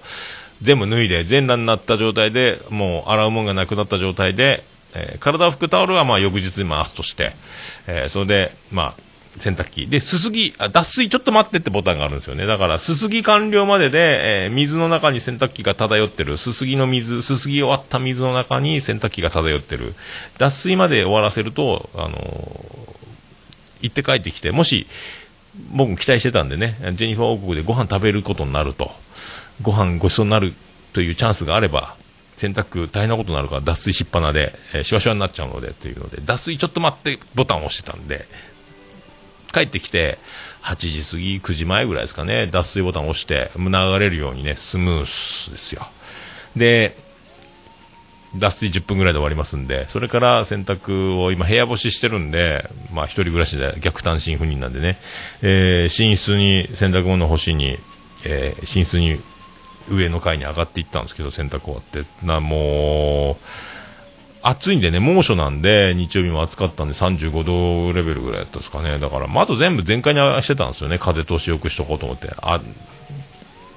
[0.61, 4.63] 全部脱いで全裸になった状態でもう洗うもんがなくなった状態で、
[4.95, 7.33] えー体を拭くタオルはまあ翌日に回すとして、
[7.87, 9.01] えーそれでまあ
[9.37, 9.87] 洗濯機。
[9.87, 12.45] で、すすぎ、あ脱水ちょっと待ってってボタンがあるんですよね。
[12.47, 16.37] だから、すすぎ完了までで、えー水の中に洗濯機が漂ってる。
[16.37, 19.93] すすぎの水、すすぎ終わった水の中に洗濯機が漂ってる。
[20.39, 22.89] 脱水まで終わらせると、あのー
[23.81, 24.87] 行って帰ってきて、もし、
[25.71, 28.91] 僕期待してたんでね、ジェニファー王国でご飯食べることになると、
[29.61, 30.53] ご飯ごちそうになる
[30.91, 31.95] というチャンスがあれば、
[32.39, 38.25] 洗濯大変なことになるから脱水しっぱなで、えーシワシワになっちゃうのでというので、脱水ちょっと待ってボタンを押してたんで、
[39.51, 40.17] 帰ってきて、
[40.61, 43.69] 8時過ぎ、9時前ぐらいですかね、脱水ボタンを押して、流
[43.99, 45.85] れるようにね、スムースですよ。
[46.55, 46.95] で、
[48.37, 54.97] 脱水10分ぐらいで終わりますんで、それから洗濯を今部屋干ししてるんで、まあ一人暮らしで逆単身赴任なんでね、
[55.41, 57.77] えー寝室に洗濯物干しに、
[58.25, 59.19] えー寝室に
[59.89, 63.35] 上の階に上がっていったんですけど、洗濯終わって、な、もう、
[64.41, 68.97] 暑いんでね、猛暑なんで、日曜日も暑かったんで35度レベルぐらいだったんですかね。
[68.97, 70.97] だから窓全部全開にしてたんですよね。
[70.97, 72.29] 風通しよくしとこうと思って。
[72.41, 72.61] あ、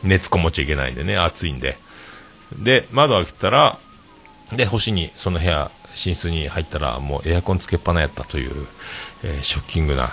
[0.04, 1.76] 熱こもっちゃいけないんでね、暑いんで。
[2.56, 3.78] で、窓開けたら、
[4.52, 8.66] で、星に、その部屋、寝室に入ったら、もうエアコンつけっぱなやったという、
[9.24, 10.10] えーショッキングな、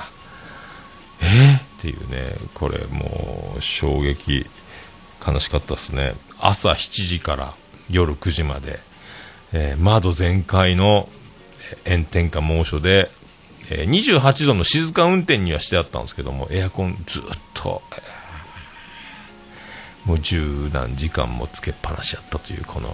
[1.22, 4.46] えー、っていうね、これもう、衝撃、
[5.26, 6.14] 悲しかったですね。
[6.40, 7.54] 朝7時から
[7.90, 8.80] 夜9時まで、
[9.54, 11.10] えー窓全開の
[11.88, 13.12] 炎天下猛暑で、
[13.70, 17.82] えー28度の静か運転にはしてあったんですけども、エアコンずっと、
[20.06, 22.90] もう十何時間もつけっぱなしやったという、この、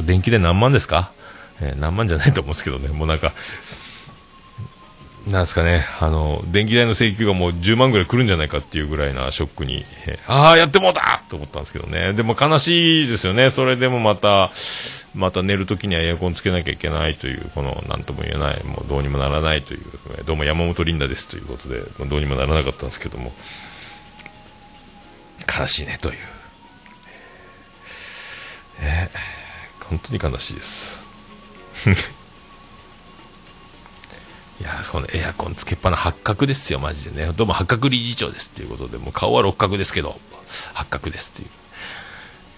[0.00, 1.12] 電気代何万ですか、
[1.60, 3.32] えー何万じゃないと思うんですけどね、もうなんか、
[5.26, 9.84] なんすかね、あの、電気代の請求がもう10万ぐらい来るんじゃないかっていうぐらいなショックに、
[10.26, 12.12] ああ、やってもうたと思ったんですけどね。
[12.12, 13.48] でも悲しいですよね。
[13.48, 14.50] それでもまた、
[15.14, 19.82] また寝るときにはエアコンつけなきゃいけないという、この、なんとも言えない、もうどうにもならないという、
[20.26, 23.32] どうも山本リンダですということで、どうにもならなかったんですけども、
[25.58, 26.16] 悲しいねという。
[28.80, 29.08] え
[29.88, 31.04] 本当に悲しいです。
[34.60, 37.32] いや、そのエアコンつけっぱな八角ですよ、マジでね。
[37.32, 40.18] どうも八角理事長ですっていうことで、もう顔は六角ですけど、
[40.74, 41.48] 八角ですっていう。
[41.48, 41.50] い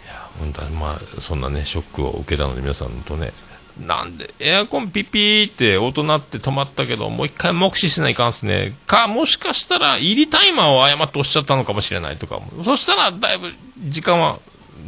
[0.08, 3.32] や、本当はまあ、そんなね、ショックを受けたので皆さんとね、
[3.78, 8.74] なんで、エアコンピピーって音鳴って止まったけど、もう一回目視しないかんすね。
[8.86, 14.38] か、もしかしたら、入りタイマーを誤って押しちゃったのかもしれないとか、そしたら、だいぶ時間は、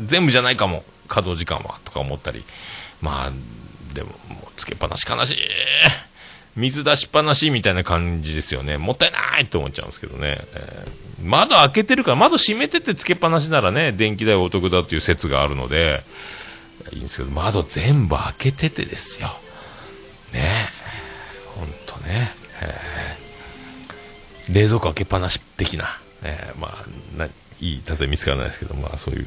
[0.04, 2.44] 全部じゃないかも、稼働時間は、とか思ったり。
[3.02, 3.32] まあ、
[3.94, 5.36] でも、もうつけっぱなし悲しい。
[6.58, 8.78] 水出しっぱなしみたいな感じですよね。
[8.78, 10.38] もったいないって思っちゃうんですけどね。
[10.54, 16.04] えー窓開けてるから、窓閉めててつけっぱなしならね、電気代お得だっていう説があるので、
[16.92, 19.26] いいんですけど、窓全部開けててですよ。
[20.32, 20.68] ねえ。
[21.58, 22.30] ほんとね。
[22.62, 25.86] えー冷蔵庫開けっぱなし的な。
[26.22, 27.30] えーまあ、ない
[27.60, 29.26] い例え見つからないですけど、まあそういう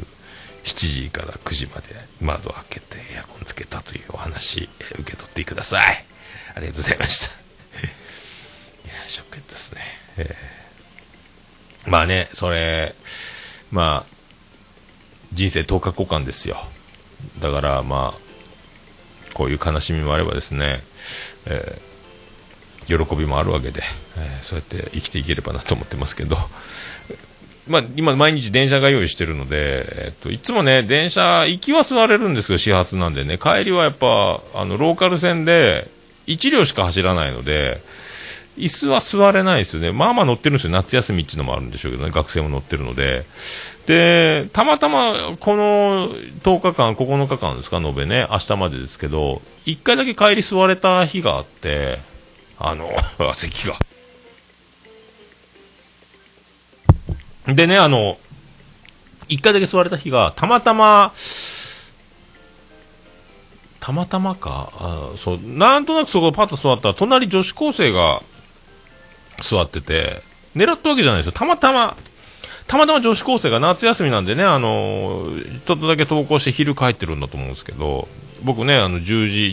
[0.63, 1.89] 7時から9時まで
[2.21, 6.05] 窓開けてエアコンつけたというお話、え受け取ってください。
[6.55, 7.33] ありがとうございました。
[8.85, 9.81] いや、ショックですね。
[10.17, 10.61] えー
[11.89, 12.93] まあね、それ、
[13.71, 14.15] まあ、
[15.33, 16.63] 人生10日交換ですよ。
[17.39, 20.83] だからまあ、こういう悲しみもあればですね、
[21.45, 21.91] えー
[22.87, 23.81] 喜びもあるわけで、
[24.17, 26.37] えーそうやって生きていければなと思ってますけど、
[27.67, 33.37] まあ、今毎日電車が用意してるので、えっと、いつもね、電車、行きは座れるんですよ、始発なんでね。
[33.37, 35.87] 帰りはやっぱ、あの、ローカル線で、
[36.27, 37.81] 1両しか走らないので、
[38.57, 39.91] 椅子は座れないですよね。
[39.91, 40.71] まあまあ乗ってるんですよ。
[40.71, 42.11] 夏休みっていうのもあるんでしょうけどね。
[42.11, 43.25] 学生も乗ってるので。
[43.87, 48.27] で、たまたま、この10日間、9日間ですか、延べね。
[48.29, 51.99] 明日までですけど、1回だけ帰り座れた日があって、
[52.59, 52.91] あの、
[53.33, 53.77] 席が。
[57.47, 58.19] でね、あの、
[59.27, 61.13] 一回だけ座れた日が、たまたま、
[63.81, 68.21] たまたまか、あそう、なんとなくそこパッと座ったら、隣女子高生が
[69.41, 70.21] 座ってて、
[70.55, 71.31] 狙ったわけじゃないですよ。
[71.33, 71.97] たまたま、
[72.67, 75.27] たまたま女子高生が夏休みなんでね、あの、
[75.65, 78.07] ちょっとだけ登校して昼帰ってるんだと思うんですけど、
[78.43, 79.03] 僕ね、あの、10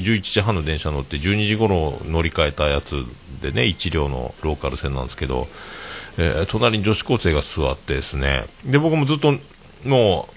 [0.02, 3.04] 時、11時半の電車乗って、12時頃乗り換えたやつ
[3.40, 5.48] でね、1両のローカル線なんですけど、
[6.18, 9.38] えー隣に女子高生が座ってですね、で、僕もずっと、
[9.84, 10.28] も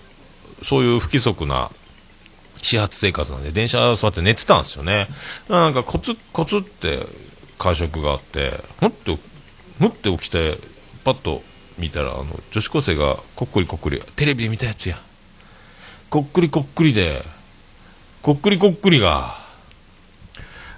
[0.61, 1.71] う、そういう不規則な
[2.61, 5.07] 始発生活なんで、電車座って寝てたんですよね。
[5.49, 7.05] なんかコツコツって
[7.57, 9.17] 会食があって、ふって、
[9.79, 10.57] ふって起きて、
[11.03, 11.41] パッと
[11.77, 14.97] 見たら、あの、女子高生がこっくりこっくり、テレビで見たやつや。
[16.09, 17.23] こっくりこっくりで、
[18.21, 19.39] こっくりこっくりが、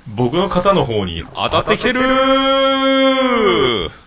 [0.07, 4.02] 僕の肩の方に当たってきてるー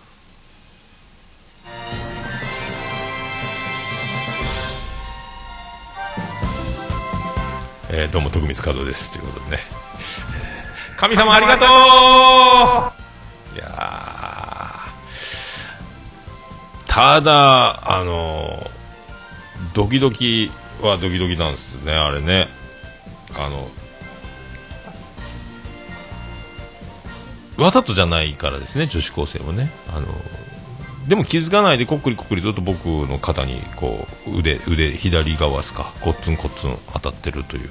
[7.89, 9.11] ーどうも徳光和夫です。
[9.11, 9.63] ということでね。
[10.97, 11.67] 神様ありがとう。
[13.55, 16.93] いやー。
[16.93, 18.77] ただあのー
[19.73, 22.47] ドキドキはドキドキなんですねあれね。
[23.35, 23.69] あの
[27.57, 29.71] わざとじゃないからですね女子高生もね。
[29.89, 30.07] あの
[31.07, 35.93] でも気づかないでこっくりこっくりずっと僕の肩にこう腕腕左側ですか。
[36.01, 37.69] コッツンコッツン当たってるという、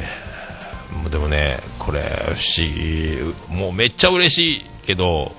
[0.00, 3.18] えーでもねこれ不思議。
[3.54, 5.32] もうめっちゃ嬉しいけど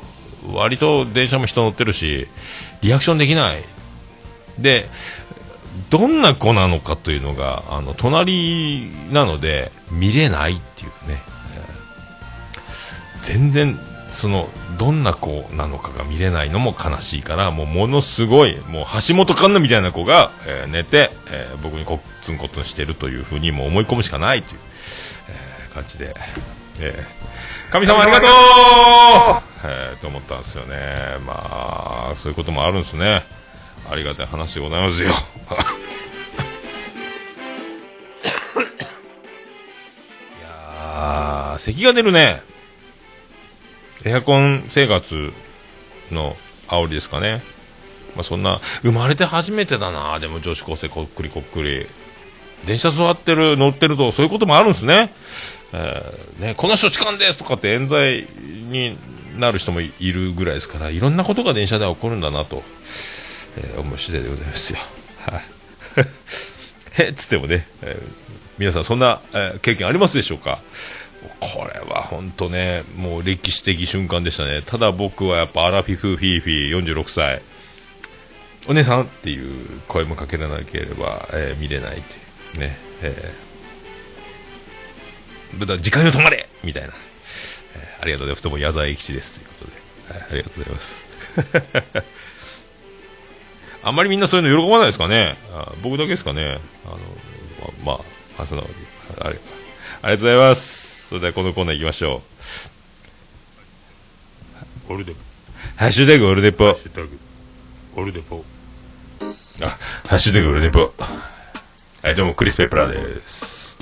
[0.53, 2.27] 割と電車も人乗ってるし
[2.81, 3.63] リアクションできない。
[4.59, 4.87] で
[5.89, 11.17] どんな子なのかというのがあの隣なので見れないっていうね、
[13.21, 13.77] 全然
[14.09, 14.47] その
[14.77, 24.59] どんな子なのかが見れないのも悲しいからもうものすごいもう橋本環奈みたいな子が、えー寝て、えー僕にコッツンコッツンしてるというふうにもう思い込むしかないという、
[25.67, 26.13] えー感じで、
[26.79, 28.29] えー神様ありがとう、
[29.65, 30.77] えーと思ったんですよね。
[31.25, 33.23] まあそういうこともあるんですね。
[33.91, 35.09] ありがたい話でございますよ。
[40.39, 42.41] いやー咳が出るね
[44.07, 45.33] エアコン生活
[46.11, 46.37] の
[46.67, 47.41] 煽りですかね。
[48.15, 51.85] まあ、そんな、生まれて初めてだな、でも女子高生こっくりこっくり。
[52.65, 55.13] 電車座ってる、乗ってると、そういうこともあるんですね。
[55.73, 58.25] えーね、この人痴漢ですとかって冤罪
[58.69, 58.97] に
[59.37, 62.63] なる人もいるぐらいですから、いろんなことが電車では起こるんだなと、
[63.57, 64.79] えー思う次第でございますよ。
[65.19, 65.43] はい。
[67.03, 68.27] へっつってもね、えー
[68.57, 70.59] 皆さんそんな、えー経験ありますでしょうか？
[71.39, 74.61] これは本当ね、もう歴史的瞬間でしたね。
[74.65, 77.41] ただ僕はやっぱアラフィフフィーフィー46歳、
[78.67, 82.17] お姉さんっていう声もかけられなければ、えー見れないってい
[82.57, 88.43] うね、えー、だ時間よ止まれみたいな、えーありがとうございます。
[88.43, 91.05] どうも矢沢永吉ですということで、はいありがとうございます。
[93.83, 95.37] あんまりみんなそういうの喜ばないですかね。
[95.53, 96.59] あ僕だけですかね。
[96.85, 96.97] あの、
[97.83, 97.99] ま、ま
[98.37, 98.67] あ、あその、
[99.19, 99.39] あれ、
[100.01, 100.96] ありがとうございます。
[101.07, 102.21] それではこのコーナー行きましょ
[104.89, 104.93] う。
[104.93, 105.17] オルデポ。
[105.77, 106.65] ハッシュタグオルデポ。
[106.65, 107.17] ハッシュタグ
[107.95, 108.43] オルデポ。
[109.63, 109.69] あ、
[110.09, 110.81] ハッシュタグオルデポ。
[110.81, 113.77] はい、どうも、クリス・ペプラーです。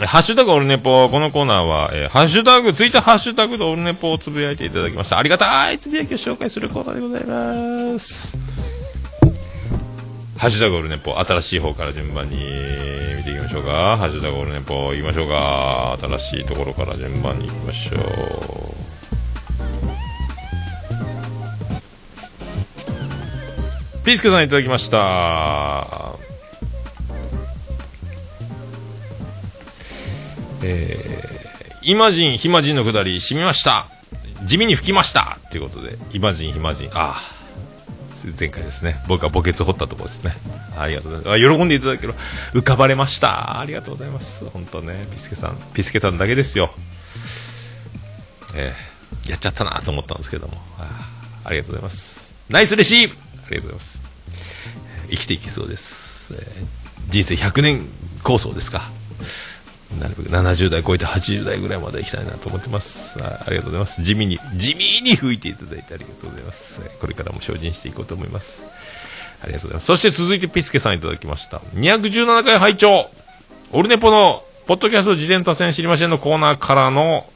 [0.00, 5.18] えハッシュタグオルネポ、このコーナーは、えーハッシュタグ、ツイッターハッシュタグでオルネポをつぶやいていただきました。
[5.18, 7.24] ありがたいつぶやきを紹介するコーナーでござい
[7.92, 8.34] ます。
[10.44, 13.96] ハッシュタグオルネポ、新しい方から順番に見ていきましょうか。
[13.96, 15.96] ハッシュタグオルネポ、行きましょうか。
[15.98, 18.00] 新しいところから順番に行きましょう。
[24.04, 26.14] ピースケさんいただきました。
[30.62, 33.86] えー、イマジン、ヒマジンのくだり、染みました。
[34.44, 35.38] 地味に吹きました。
[35.50, 37.43] ということで、イマジン、ヒマジン、ああ。
[38.38, 39.02] 前回ですね。
[39.08, 40.34] 僕は墓穴掘ったところですね。
[40.76, 41.52] ありがとうございます。
[41.52, 42.14] あ喜んでいただける。
[42.52, 43.60] 浮かばれました。
[43.60, 44.44] ありがとうございます。
[44.46, 46.70] 本当ね、ピスケさん、ピスケさんだけですよ。
[48.54, 48.94] えー
[49.30, 50.54] やっちゃったなと思ったんですけども。
[50.78, 51.08] あ
[51.44, 52.34] ありがとうございます。
[52.50, 53.14] ナイスレシーブ
[53.46, 54.00] ありがとうございます。
[55.10, 56.32] 生きていけそうです。
[56.32, 57.86] えー人生100年
[58.22, 58.90] 構想ですか。
[60.00, 63.22] なるべく70代超えて80代ぐらいまで行きたいなと思ってます。
[63.22, 64.02] あありがとうございます。
[64.02, 66.82] 地味に、地味に吹いていただいてありがとうございます。
[66.84, 68.66] えこれからも精進していこうと思います。
[69.42, 69.86] ありがとうございます。
[69.86, 71.58] そして続いてピスケさんいただきました。
[71.74, 73.10] 217回拝聴
[73.72, 77.26] オルネポの、ポッドキャスト自転多戦知りませんのコーナーからの、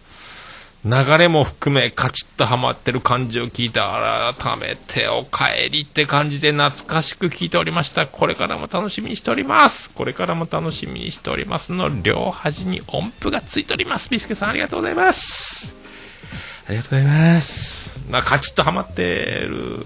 [0.85, 8.07] 流れも含めカチッとハマってる感じを聞いて改めてお帰りって感じで懐かしく聞いておりました。
[8.07, 9.93] これからも楽しみにしております。
[9.93, 14.09] これからも楽しみにしておりますの両端に音符がついております。
[14.09, 15.75] ビスケさんありがとうございます。
[16.69, 18.01] ありがとうございます。
[18.09, 19.85] まあカチッとハマってる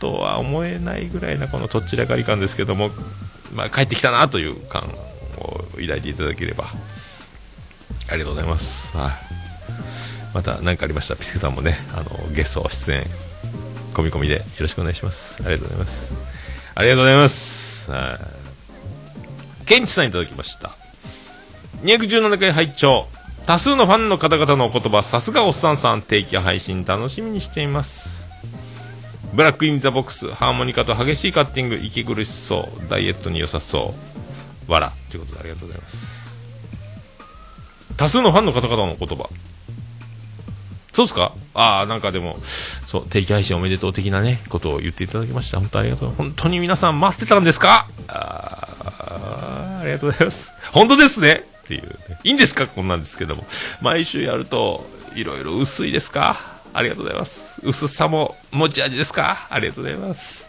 [0.00, 2.90] とは思えないぐらいなこのとっちらかり感ですけども、
[3.54, 4.82] まあ、帰ってきたなという感
[5.38, 6.64] を抱いていただければ。
[8.08, 8.96] ありがとうございます。
[8.96, 9.33] はい。
[10.34, 13.04] また何かありましたらピスケさんもね、あの、ゲスト出演、
[13.94, 15.42] 込み込みでよろしくお願いします。
[15.44, 16.14] ありがとうございます。
[16.74, 17.90] ありがとうございます。
[19.66, 20.76] ケンチさんいただきました。
[21.82, 23.06] 217回拝聴
[23.46, 28.26] 多数のファンの方々のお言葉、さすがおっさんさん、定期配信楽しみにしています。
[29.34, 33.94] ブラックインザボックス、ハーモニカと激しいカッティング、息苦しそう、ダイエットに良さそ
[34.68, 36.34] う、わら、ということでありがとうございます。
[37.96, 39.28] 多数のファンの方々の言葉。
[40.94, 41.32] そうですか？
[41.54, 42.38] ああ、なんかでも、
[42.86, 45.58] そう、定期配信おめでとう的なね、ことを言っていただきました。
[45.58, 46.10] 本当ありがとう。
[46.10, 47.88] 本当に皆さん待ってたんですか？
[48.08, 50.54] ああありがとうございます。
[50.72, 51.44] 本当ですね？
[51.64, 52.20] っていう、ね。
[52.22, 52.66] いいんですか？
[52.68, 53.44] こんなんですけども。
[53.82, 56.38] 毎週やると、いろいろ薄いですか？
[56.72, 57.60] ありがとうございます。
[57.64, 59.48] 薄さも持ち味ですか？
[59.50, 60.48] ありがとうございます。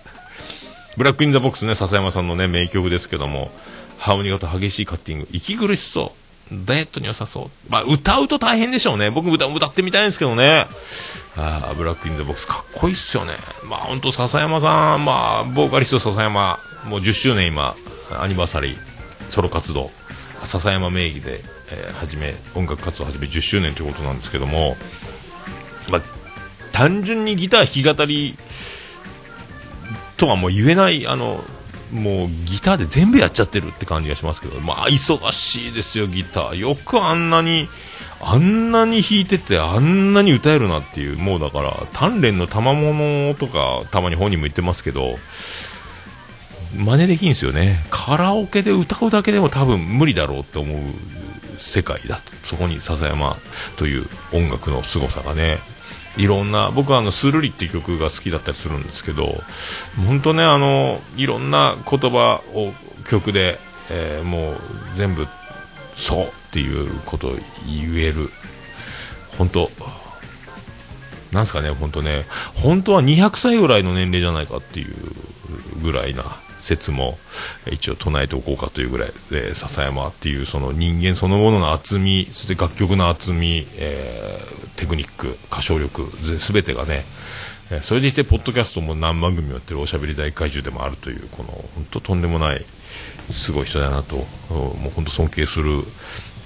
[0.95, 3.51] ブラックインザボックスね、笹山さんのね、名曲ですけども、
[3.97, 6.24] ハーモニカと激しいカッティング、息苦しそう。
[6.51, 7.49] ダイエットに良さそう。
[7.69, 9.09] まあ、歌うと大変でしょうね。
[9.09, 10.67] 僕歌、歌ってみたいんですけどね。
[11.35, 13.33] ああ、 Black in the Box、かっこいいっすよね。
[13.67, 17.75] まあ、ほんと、笹山さん、まあ、ボーカリスト笹山、もう10周年今、
[18.19, 18.77] アニバーサリー、
[19.29, 19.91] ソロ活動、
[20.43, 24.77] 笹山名義で、えー始め、音楽活動を始め10周年ということなんですけども、
[25.89, 26.01] まあ、
[26.71, 28.37] 単純にギター弾き語り
[30.17, 31.43] とはもう言えない、あの、
[31.91, 36.55] もうギターで全部やっちゃってるって感じがしますけど、まあ、忙しいですよ、ギター。
[36.55, 37.67] よくあんなに、
[38.21, 45.17] あんなに弾いてて、あんなに歌えるなっていう、もうだから、鍛錬の賜物とか、たまに本人も言ってますけど、
[46.75, 47.85] 真似できんですよね。
[47.89, 50.79] カラオケで歌うだけでも多分無理だろうって思う
[51.59, 52.31] 世界だと。
[52.43, 53.37] そこに笹山
[53.77, 55.59] という音楽の凄さがね、
[56.17, 59.41] いろんな、僕はあの、スルリっていう曲が好きだったりするんですけど、
[60.05, 62.73] 本当ね、あの、いろんな言葉を
[63.09, 63.59] 曲で、
[63.89, 64.57] えーもう
[64.95, 65.27] 全部、
[65.93, 67.35] そうっていうことを
[67.67, 68.29] 言える。
[69.37, 69.69] 本当
[71.31, 74.95] なんすかね、本当ね、本当は200歳ぐらいの年齢じゃないかっていう
[75.83, 76.23] ぐらいな
[76.65, 77.19] 説も
[77.71, 87.05] 一応唱えておこうかというぐらいで、笹山っていうその人間そのものの厚み、そして楽曲の厚み、えーテクニック、歌唱力、すべてがね、
[87.71, 92.65] えそれでいて、ポッドキャストも何番組もやってるおしゃべり大怪獣でもあるという、この本当とんでもない、
[93.31, 94.17] すごい人だなと、
[94.49, 95.83] もう本当尊敬する、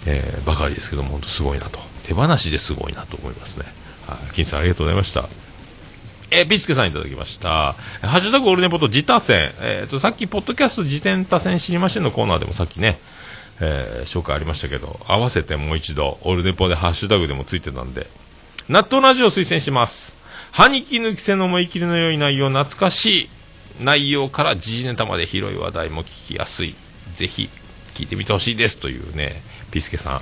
[0.05, 3.65] えーばかりですけども、本当すごいなと、手放しですごいなと思いますね。
[4.34, 5.49] 金さんありがとうございました。
[6.32, 7.73] えー、ビスケさんいただきました。
[8.01, 9.51] ハッシュタグオールネポと自他戦。
[9.61, 12.99] えっ、と、さっき、ポッドキャスト自転他戦知りませんのコーナーでもさっきね、
[13.59, 18.07] えー紹介ありましたけど、合わせてもう一度、オールネポでハッシュタグでもついてたんで、
[18.67, 20.15] 納豆ラジオ推薦します。
[20.51, 23.30] 歯に衣抜きせの思い切りの良い内容、懐かしい
[23.82, 26.75] 内容から時事ネタまで広い話題も聞きやすい。
[27.13, 27.49] ぜひ、
[27.93, 30.21] 聞いてみてほしいですというね、ピスケさん、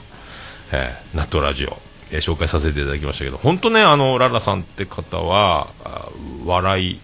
[0.72, 1.78] えー納豆ラジオ、
[2.12, 5.68] えー紹介させていただきましたけど、本当ね、あの、ララさんって方は、
[6.46, 7.00] 笑い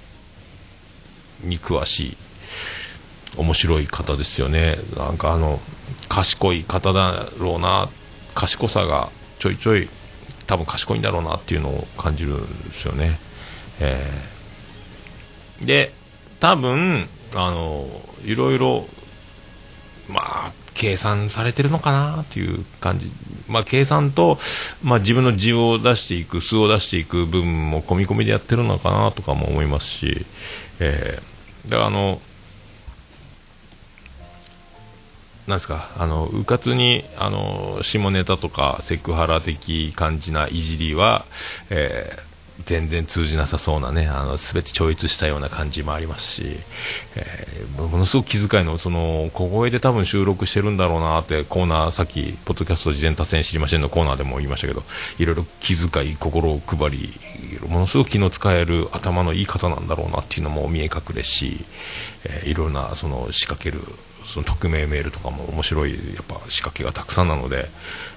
[1.42, 2.18] に詳しい、
[3.38, 4.78] 面白い方ですよね。
[4.96, 5.60] なんかあの、
[6.10, 7.90] 賢い方だろうな、
[8.34, 9.90] 賢さがちょいちょい、
[10.48, 13.20] 多分賢いんだろうなっていうのを感じるんですよね。
[13.80, 14.34] えー
[15.62, 15.94] で、
[16.40, 17.88] 多分、あの、
[18.26, 18.86] いろいろ、
[20.10, 23.12] まあ、計算されてるのかなっていう感じ。
[23.48, 24.40] まあ、計算と、
[24.84, 30.26] まあ、自分の字を出していく、数を出していく部分も込み込みでやってるのかなとかも思いますし、
[30.80, 32.22] えーだからあの、
[35.48, 41.26] なんですか、あの、うかつに、あの、下ネタとかセクハラ的感じないじりは、
[41.70, 42.33] えー
[42.66, 46.60] 全然通じなさそうなね、あの、すべて超越したような感じもありますし、
[47.16, 54.84] えーものすごく気遣いの、その、小声で多分収録してるんだろうなって、コーナー、さっき、ポッドキャスト事前多戦知りませんのコーナーでも言いましたけど、
[55.18, 57.14] いろいろ気遣い、心を配り、
[57.68, 61.66] ものすごく気の使える頭のいい方なんだろうなっていうのも見え隠れし、
[62.26, 63.82] えーいろいろな、その、仕掛ける、
[64.26, 67.70] その匿名メールとかも面白い、やっぱ仕掛けがたくさんなので、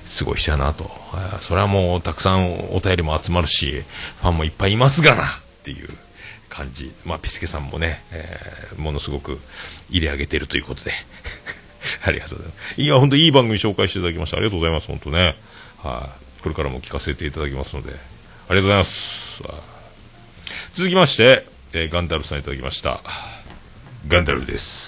[0.05, 0.91] すごい人やなと。
[1.15, 3.85] えーそれはもうたくさんお便りも集まるし、
[4.21, 5.29] ファンもいっぱいいますがなっ
[5.63, 5.89] ていう
[6.49, 6.93] 感じ。
[7.05, 9.41] まあ、ピスケさんもね、えーものすごく
[9.91, 10.93] 入れ上げてるということで。
[12.05, 12.81] ありがとうございます。
[12.81, 14.37] いや、本当いい番組紹介していただきました。
[14.37, 15.37] ありがとうございます、本当ね。
[15.83, 16.43] はい。
[16.43, 19.43] これからも聞かせていただきますので、ありがとうございます。
[20.75, 23.01] 続きまして、えーガンダルさんいただきました。
[24.09, 24.86] ガンダルです。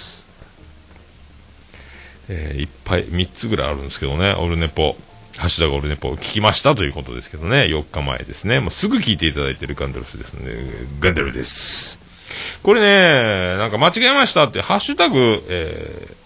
[2.28, 4.96] えーいっぱい、3つぐらいあるんですけどね、オルネポ、
[5.36, 8.60] ハッシュタグオルネポ聞きましたということですけどね、4日前ですね。
[8.60, 10.52] もうすぐ聞いていただいてるガンダルスですね。
[11.00, 12.00] ガンダルです。
[12.62, 16.18] これね、なんか間違えましたって、ハッシュタグ、えー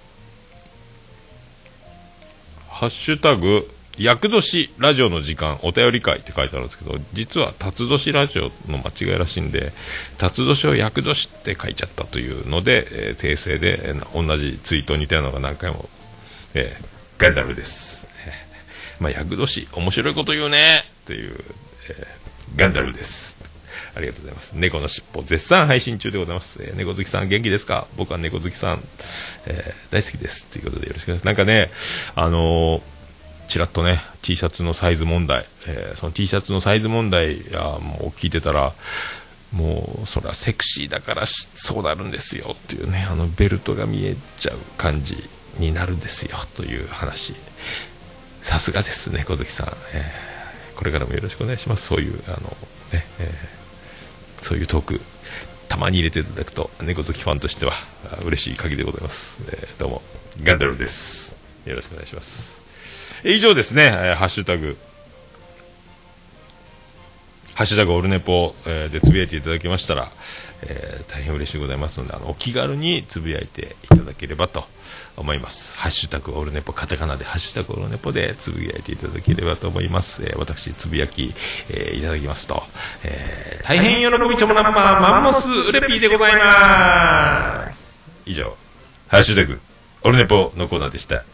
[2.82, 9.72] ハッシュタグ、厄年ラジオの時間、お便り会って書いてあるんですけど、実は、辰年ラジオの間違いらしいんで、
[10.18, 15.88] 辰年を厄年って書いちゃったというので、えー訂正で、えー同じツイートに似たようなのが何回も、
[16.55, 16.84] えー
[17.18, 18.09] ガンダルです。
[18.99, 21.36] まあ、厄年、面白いこと言うねっていう、
[21.90, 22.07] えー
[22.57, 23.36] ガンダルです。
[23.95, 24.53] ありがとうございます。
[24.55, 26.59] 猫のしっぽ、絶賛配信中でございます。
[26.62, 27.86] えー猫好きさん、元気ですか？
[27.97, 28.82] 僕は猫好きさん、
[29.47, 30.47] えー大好きです。
[30.47, 31.26] ということでよろしくお願いします。
[31.26, 31.70] なんかね、
[32.14, 32.82] あのー
[33.49, 38.72] ちらっとね、T シャツのサイズ問題、えーその T シャツのサイズ問題やもう聞いてたら、
[39.53, 45.16] もう、それはセクシーだからそうなるんですよっていうね、あのベルトが見えちゃう感じ
[45.59, 47.34] になるんですよという話。
[48.40, 50.32] さすがですね小月さん、えー
[50.74, 51.86] これからもよろしくお願いします。
[51.86, 52.38] そういうあの
[52.93, 55.01] ね、えーそういうトーク
[55.68, 57.72] たまに入れていただくと猫好きファンとしては
[58.24, 60.03] 嬉しい限りでございます、えーどうも
[60.43, 61.36] ガンダルです。
[61.66, 62.61] よろしくお願いします。
[63.24, 64.76] 以上ですね、えーハッシュタグ。
[67.54, 70.08] ハッシュタグオルネポ、えでつぶやいていただきましたら、
[70.62, 74.64] えー大変嬉しいございますのであのお気軽につぶやいていただければと
[75.16, 75.76] 思います。
[75.78, 81.32] ハッシュタグオルネポカタカナでハッシュタグオルネポでつぶやいていただければと思います、えー私つぶやき、
[81.70, 82.62] えーいただきますと、
[83.04, 88.00] えー大変喜びちょもナンパマンモスウレピーでございます。
[88.26, 88.56] 以上
[89.06, 89.60] ハッシュタグ
[90.02, 91.24] オルネポのコーナーでした。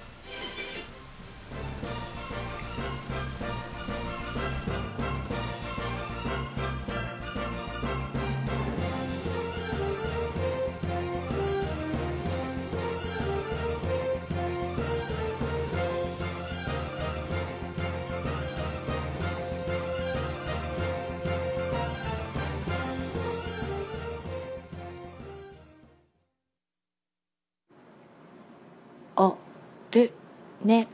[30.68, 30.86] ね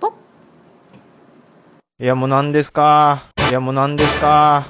[0.00, 0.14] ぽ
[1.98, 3.24] いやもう何ですか？
[3.50, 4.68] いやもう何ですか？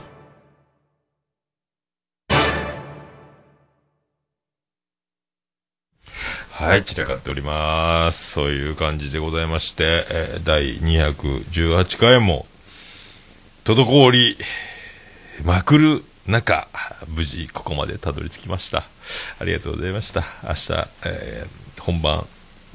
[6.52, 8.30] はい、散らかっております。
[8.30, 12.46] そういう感じでございまして、えー第218回も、
[13.64, 14.38] 滞り
[15.44, 16.66] まくる中、
[17.08, 18.84] 無事ここまでたどり着きました。
[19.38, 20.22] ありがとうございました。
[20.44, 20.72] 明日、
[21.04, 22.26] えー本番、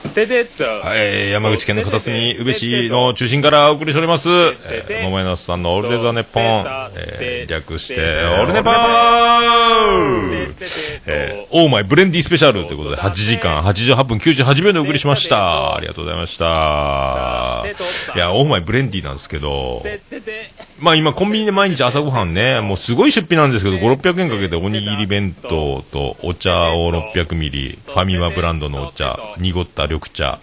[0.00, 6.42] とはい、山口県の片隅、宇部市の中心からお送りしております、えー、桃屋のおっさんのオールデザネッポン、
[6.96, 9.40] えー略して、オールネポー
[11.06, 15.76] えー、オーマイブレンディスペシャルということで、8時間88分98秒でお送りしました。
[15.76, 17.64] ありがとうございました。
[18.14, 19.82] いや、オーマイブレンディなんですけど、
[20.80, 30.38] まあ今コンビニで毎日朝ごはんね、もうすごい出費なんですけど、5、600円かけておにぎり弁当とお茶を600ミリ、ファミマブランドのお茶、濁った緑茶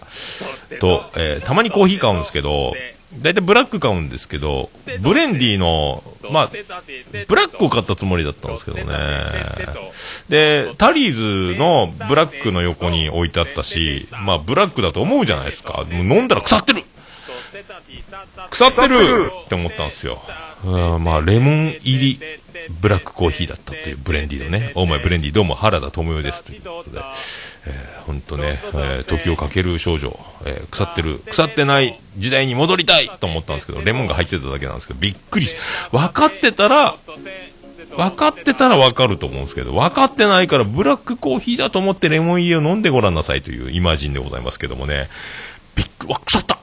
[0.80, 2.74] と、えーたまにコーヒー買うんですけど、
[3.14, 4.70] だいたいブラック買うんですけど、
[5.00, 6.50] ブレンディーの、まあ、
[7.26, 8.84] ブラックを買ったつもりだったんですけどね。
[10.28, 15.86] で、タリーズのブラックの横に置いてあったし、まあブラックだと思うじゃないですか。
[15.90, 16.84] もう飲んだら腐ってる
[18.50, 20.20] 腐ってるって思ったんですよ。
[20.64, 22.20] うんまあ、レモン入り
[22.80, 26.44] ブラックコーヒーだったというブレンディーのね、オーマイブレンディーどうも原田知世です。
[26.44, 27.00] ということで、
[27.66, 35.56] えー、ほんとね、えー時をかける少女、えー腐ってる、腐ってない時代に戻りたいと思ったんですけど、レモンが入ってただけなんですけど、びっくりし、
[35.92, 36.96] 分かってたら、
[37.96, 45.08] 分かってたら分かると思うんですけど、分かってないからブラックコーヒーだと思ってレモン入りを飲んでごらんなさいというイマジンでございますけどもね、
[45.74, 46.58] びっくり、わ、腐った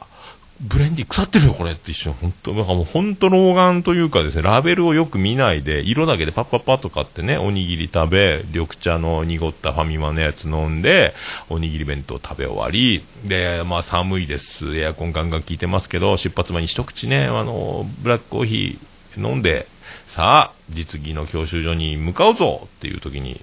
[0.61, 2.53] ブレンディ腐ってるよ、これって一瞬、本当。
[2.53, 11.13] なんかもう本当老眼というかですね、ラベルをよく見ないで、色だけでパッパッパッと買ってね、おにぎり食べ、緑茶の濁ったファミマのやつ飲んで、
[11.49, 19.67] おにぎり弁当食べ終わり、で、まあ寒いです、エアコンガンガン効いてますけど、出発前に一口ね、あの、ブラックコーヒー飲んで、
[20.05, 23.41] さあ、実技の教習所に向かうぞっていう時に、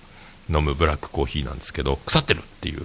[0.55, 2.82] 飲むブラックコーヒーなんですけど、腐ってるっていう。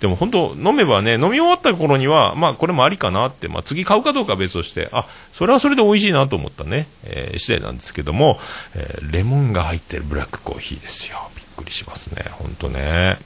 [0.00, 8.38] でも本当、飲めばね、飲み終わった頃には、まあこれもありかなって、まあ次買うかどうかは別として、あ、それはそれで美味しいなと思ったね、えー次第なんですけども、
[8.74, 11.18] えーレモンが入ってるブラックコーヒーですよ。
[11.36, 13.18] びっくりしますね、本当ね。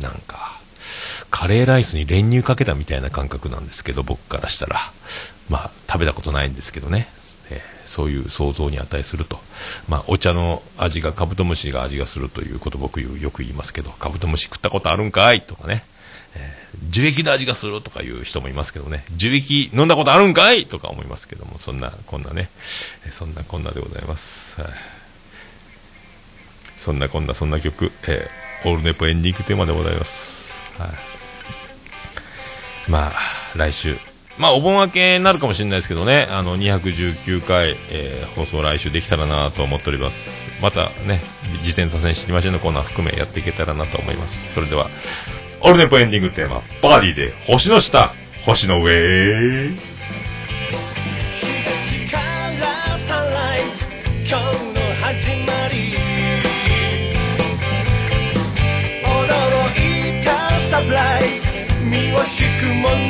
[0.00, 0.58] なんか、
[1.30, 4.76] カレーライスに練乳かけたみたいな感覚なんですけど、僕からしたら。
[5.48, 7.08] まあ、食べたことないんですけどね。
[7.86, 9.38] そういう想像に値すると。
[9.88, 15.40] まあ、お茶の味がカブトムシが味がするということ僕よく言いますけど、カブトムシ食ったことあるんかい？
[15.40, 15.84] とかね。
[16.34, 19.02] えー樹液の味がするとかいう人もいますけどね。
[19.10, 20.66] 樹液飲んだことあるんかい？
[20.66, 22.50] とか思いますけども、そんな、こんなね。
[23.08, 24.60] そんなこんなでございます。
[24.60, 24.70] はい
[26.76, 30.52] そんなこんな、そんな曲、えーオールネポエンディングテーマでございます。
[30.78, 30.90] はい。
[32.90, 33.12] まあ、
[33.54, 33.96] 来週。
[34.38, 40.48] まあ、お盆明けになるかもしれないですけどね、あの、219回、えー、放送来週できたらなと思っております。
[40.60, 41.22] またね、
[41.58, 44.52] 自転車してきましのコーナー含めやっていけたらなと思います。
[44.52, 44.90] それでは、
[45.60, 48.14] オルネポエンディングテーマ、バーディーで、星の下、
[48.44, 49.96] 星の上。
[54.28, 55.94] 今日の始まり。
[59.04, 61.46] 驚いたサプライズ、
[61.84, 63.05] 身を引くもの。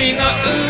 [0.00, 0.61] 違う。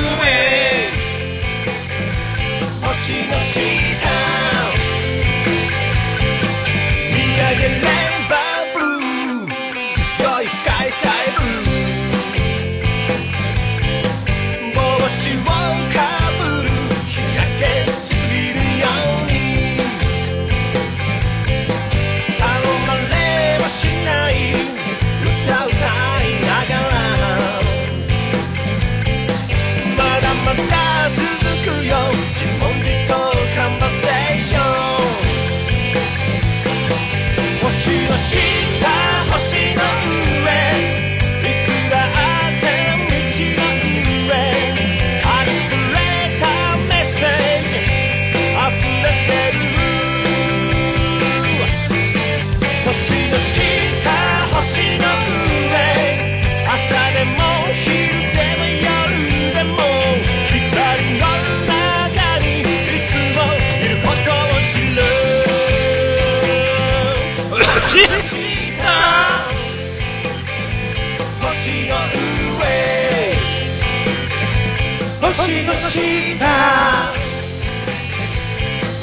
[75.75, 77.13] した。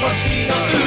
[0.01, 0.78] 星の海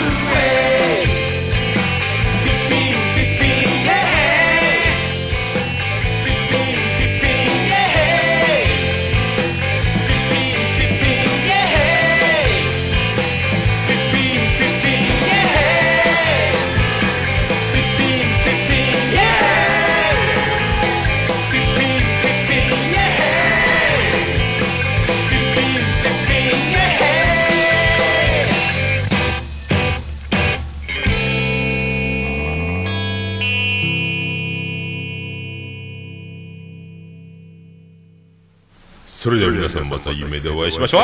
[39.22, 41.02] それでは皆さんまた夢でお会いしましょう。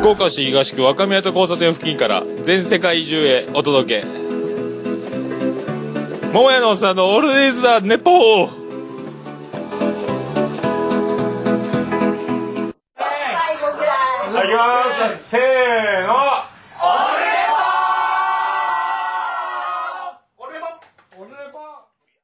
[0.00, 4.06] 福岡市東区若宮と交差点付近から全世界中へお届け。
[6.34, 8.67] 桃屋のおっさんのオールディーズザ、ネポー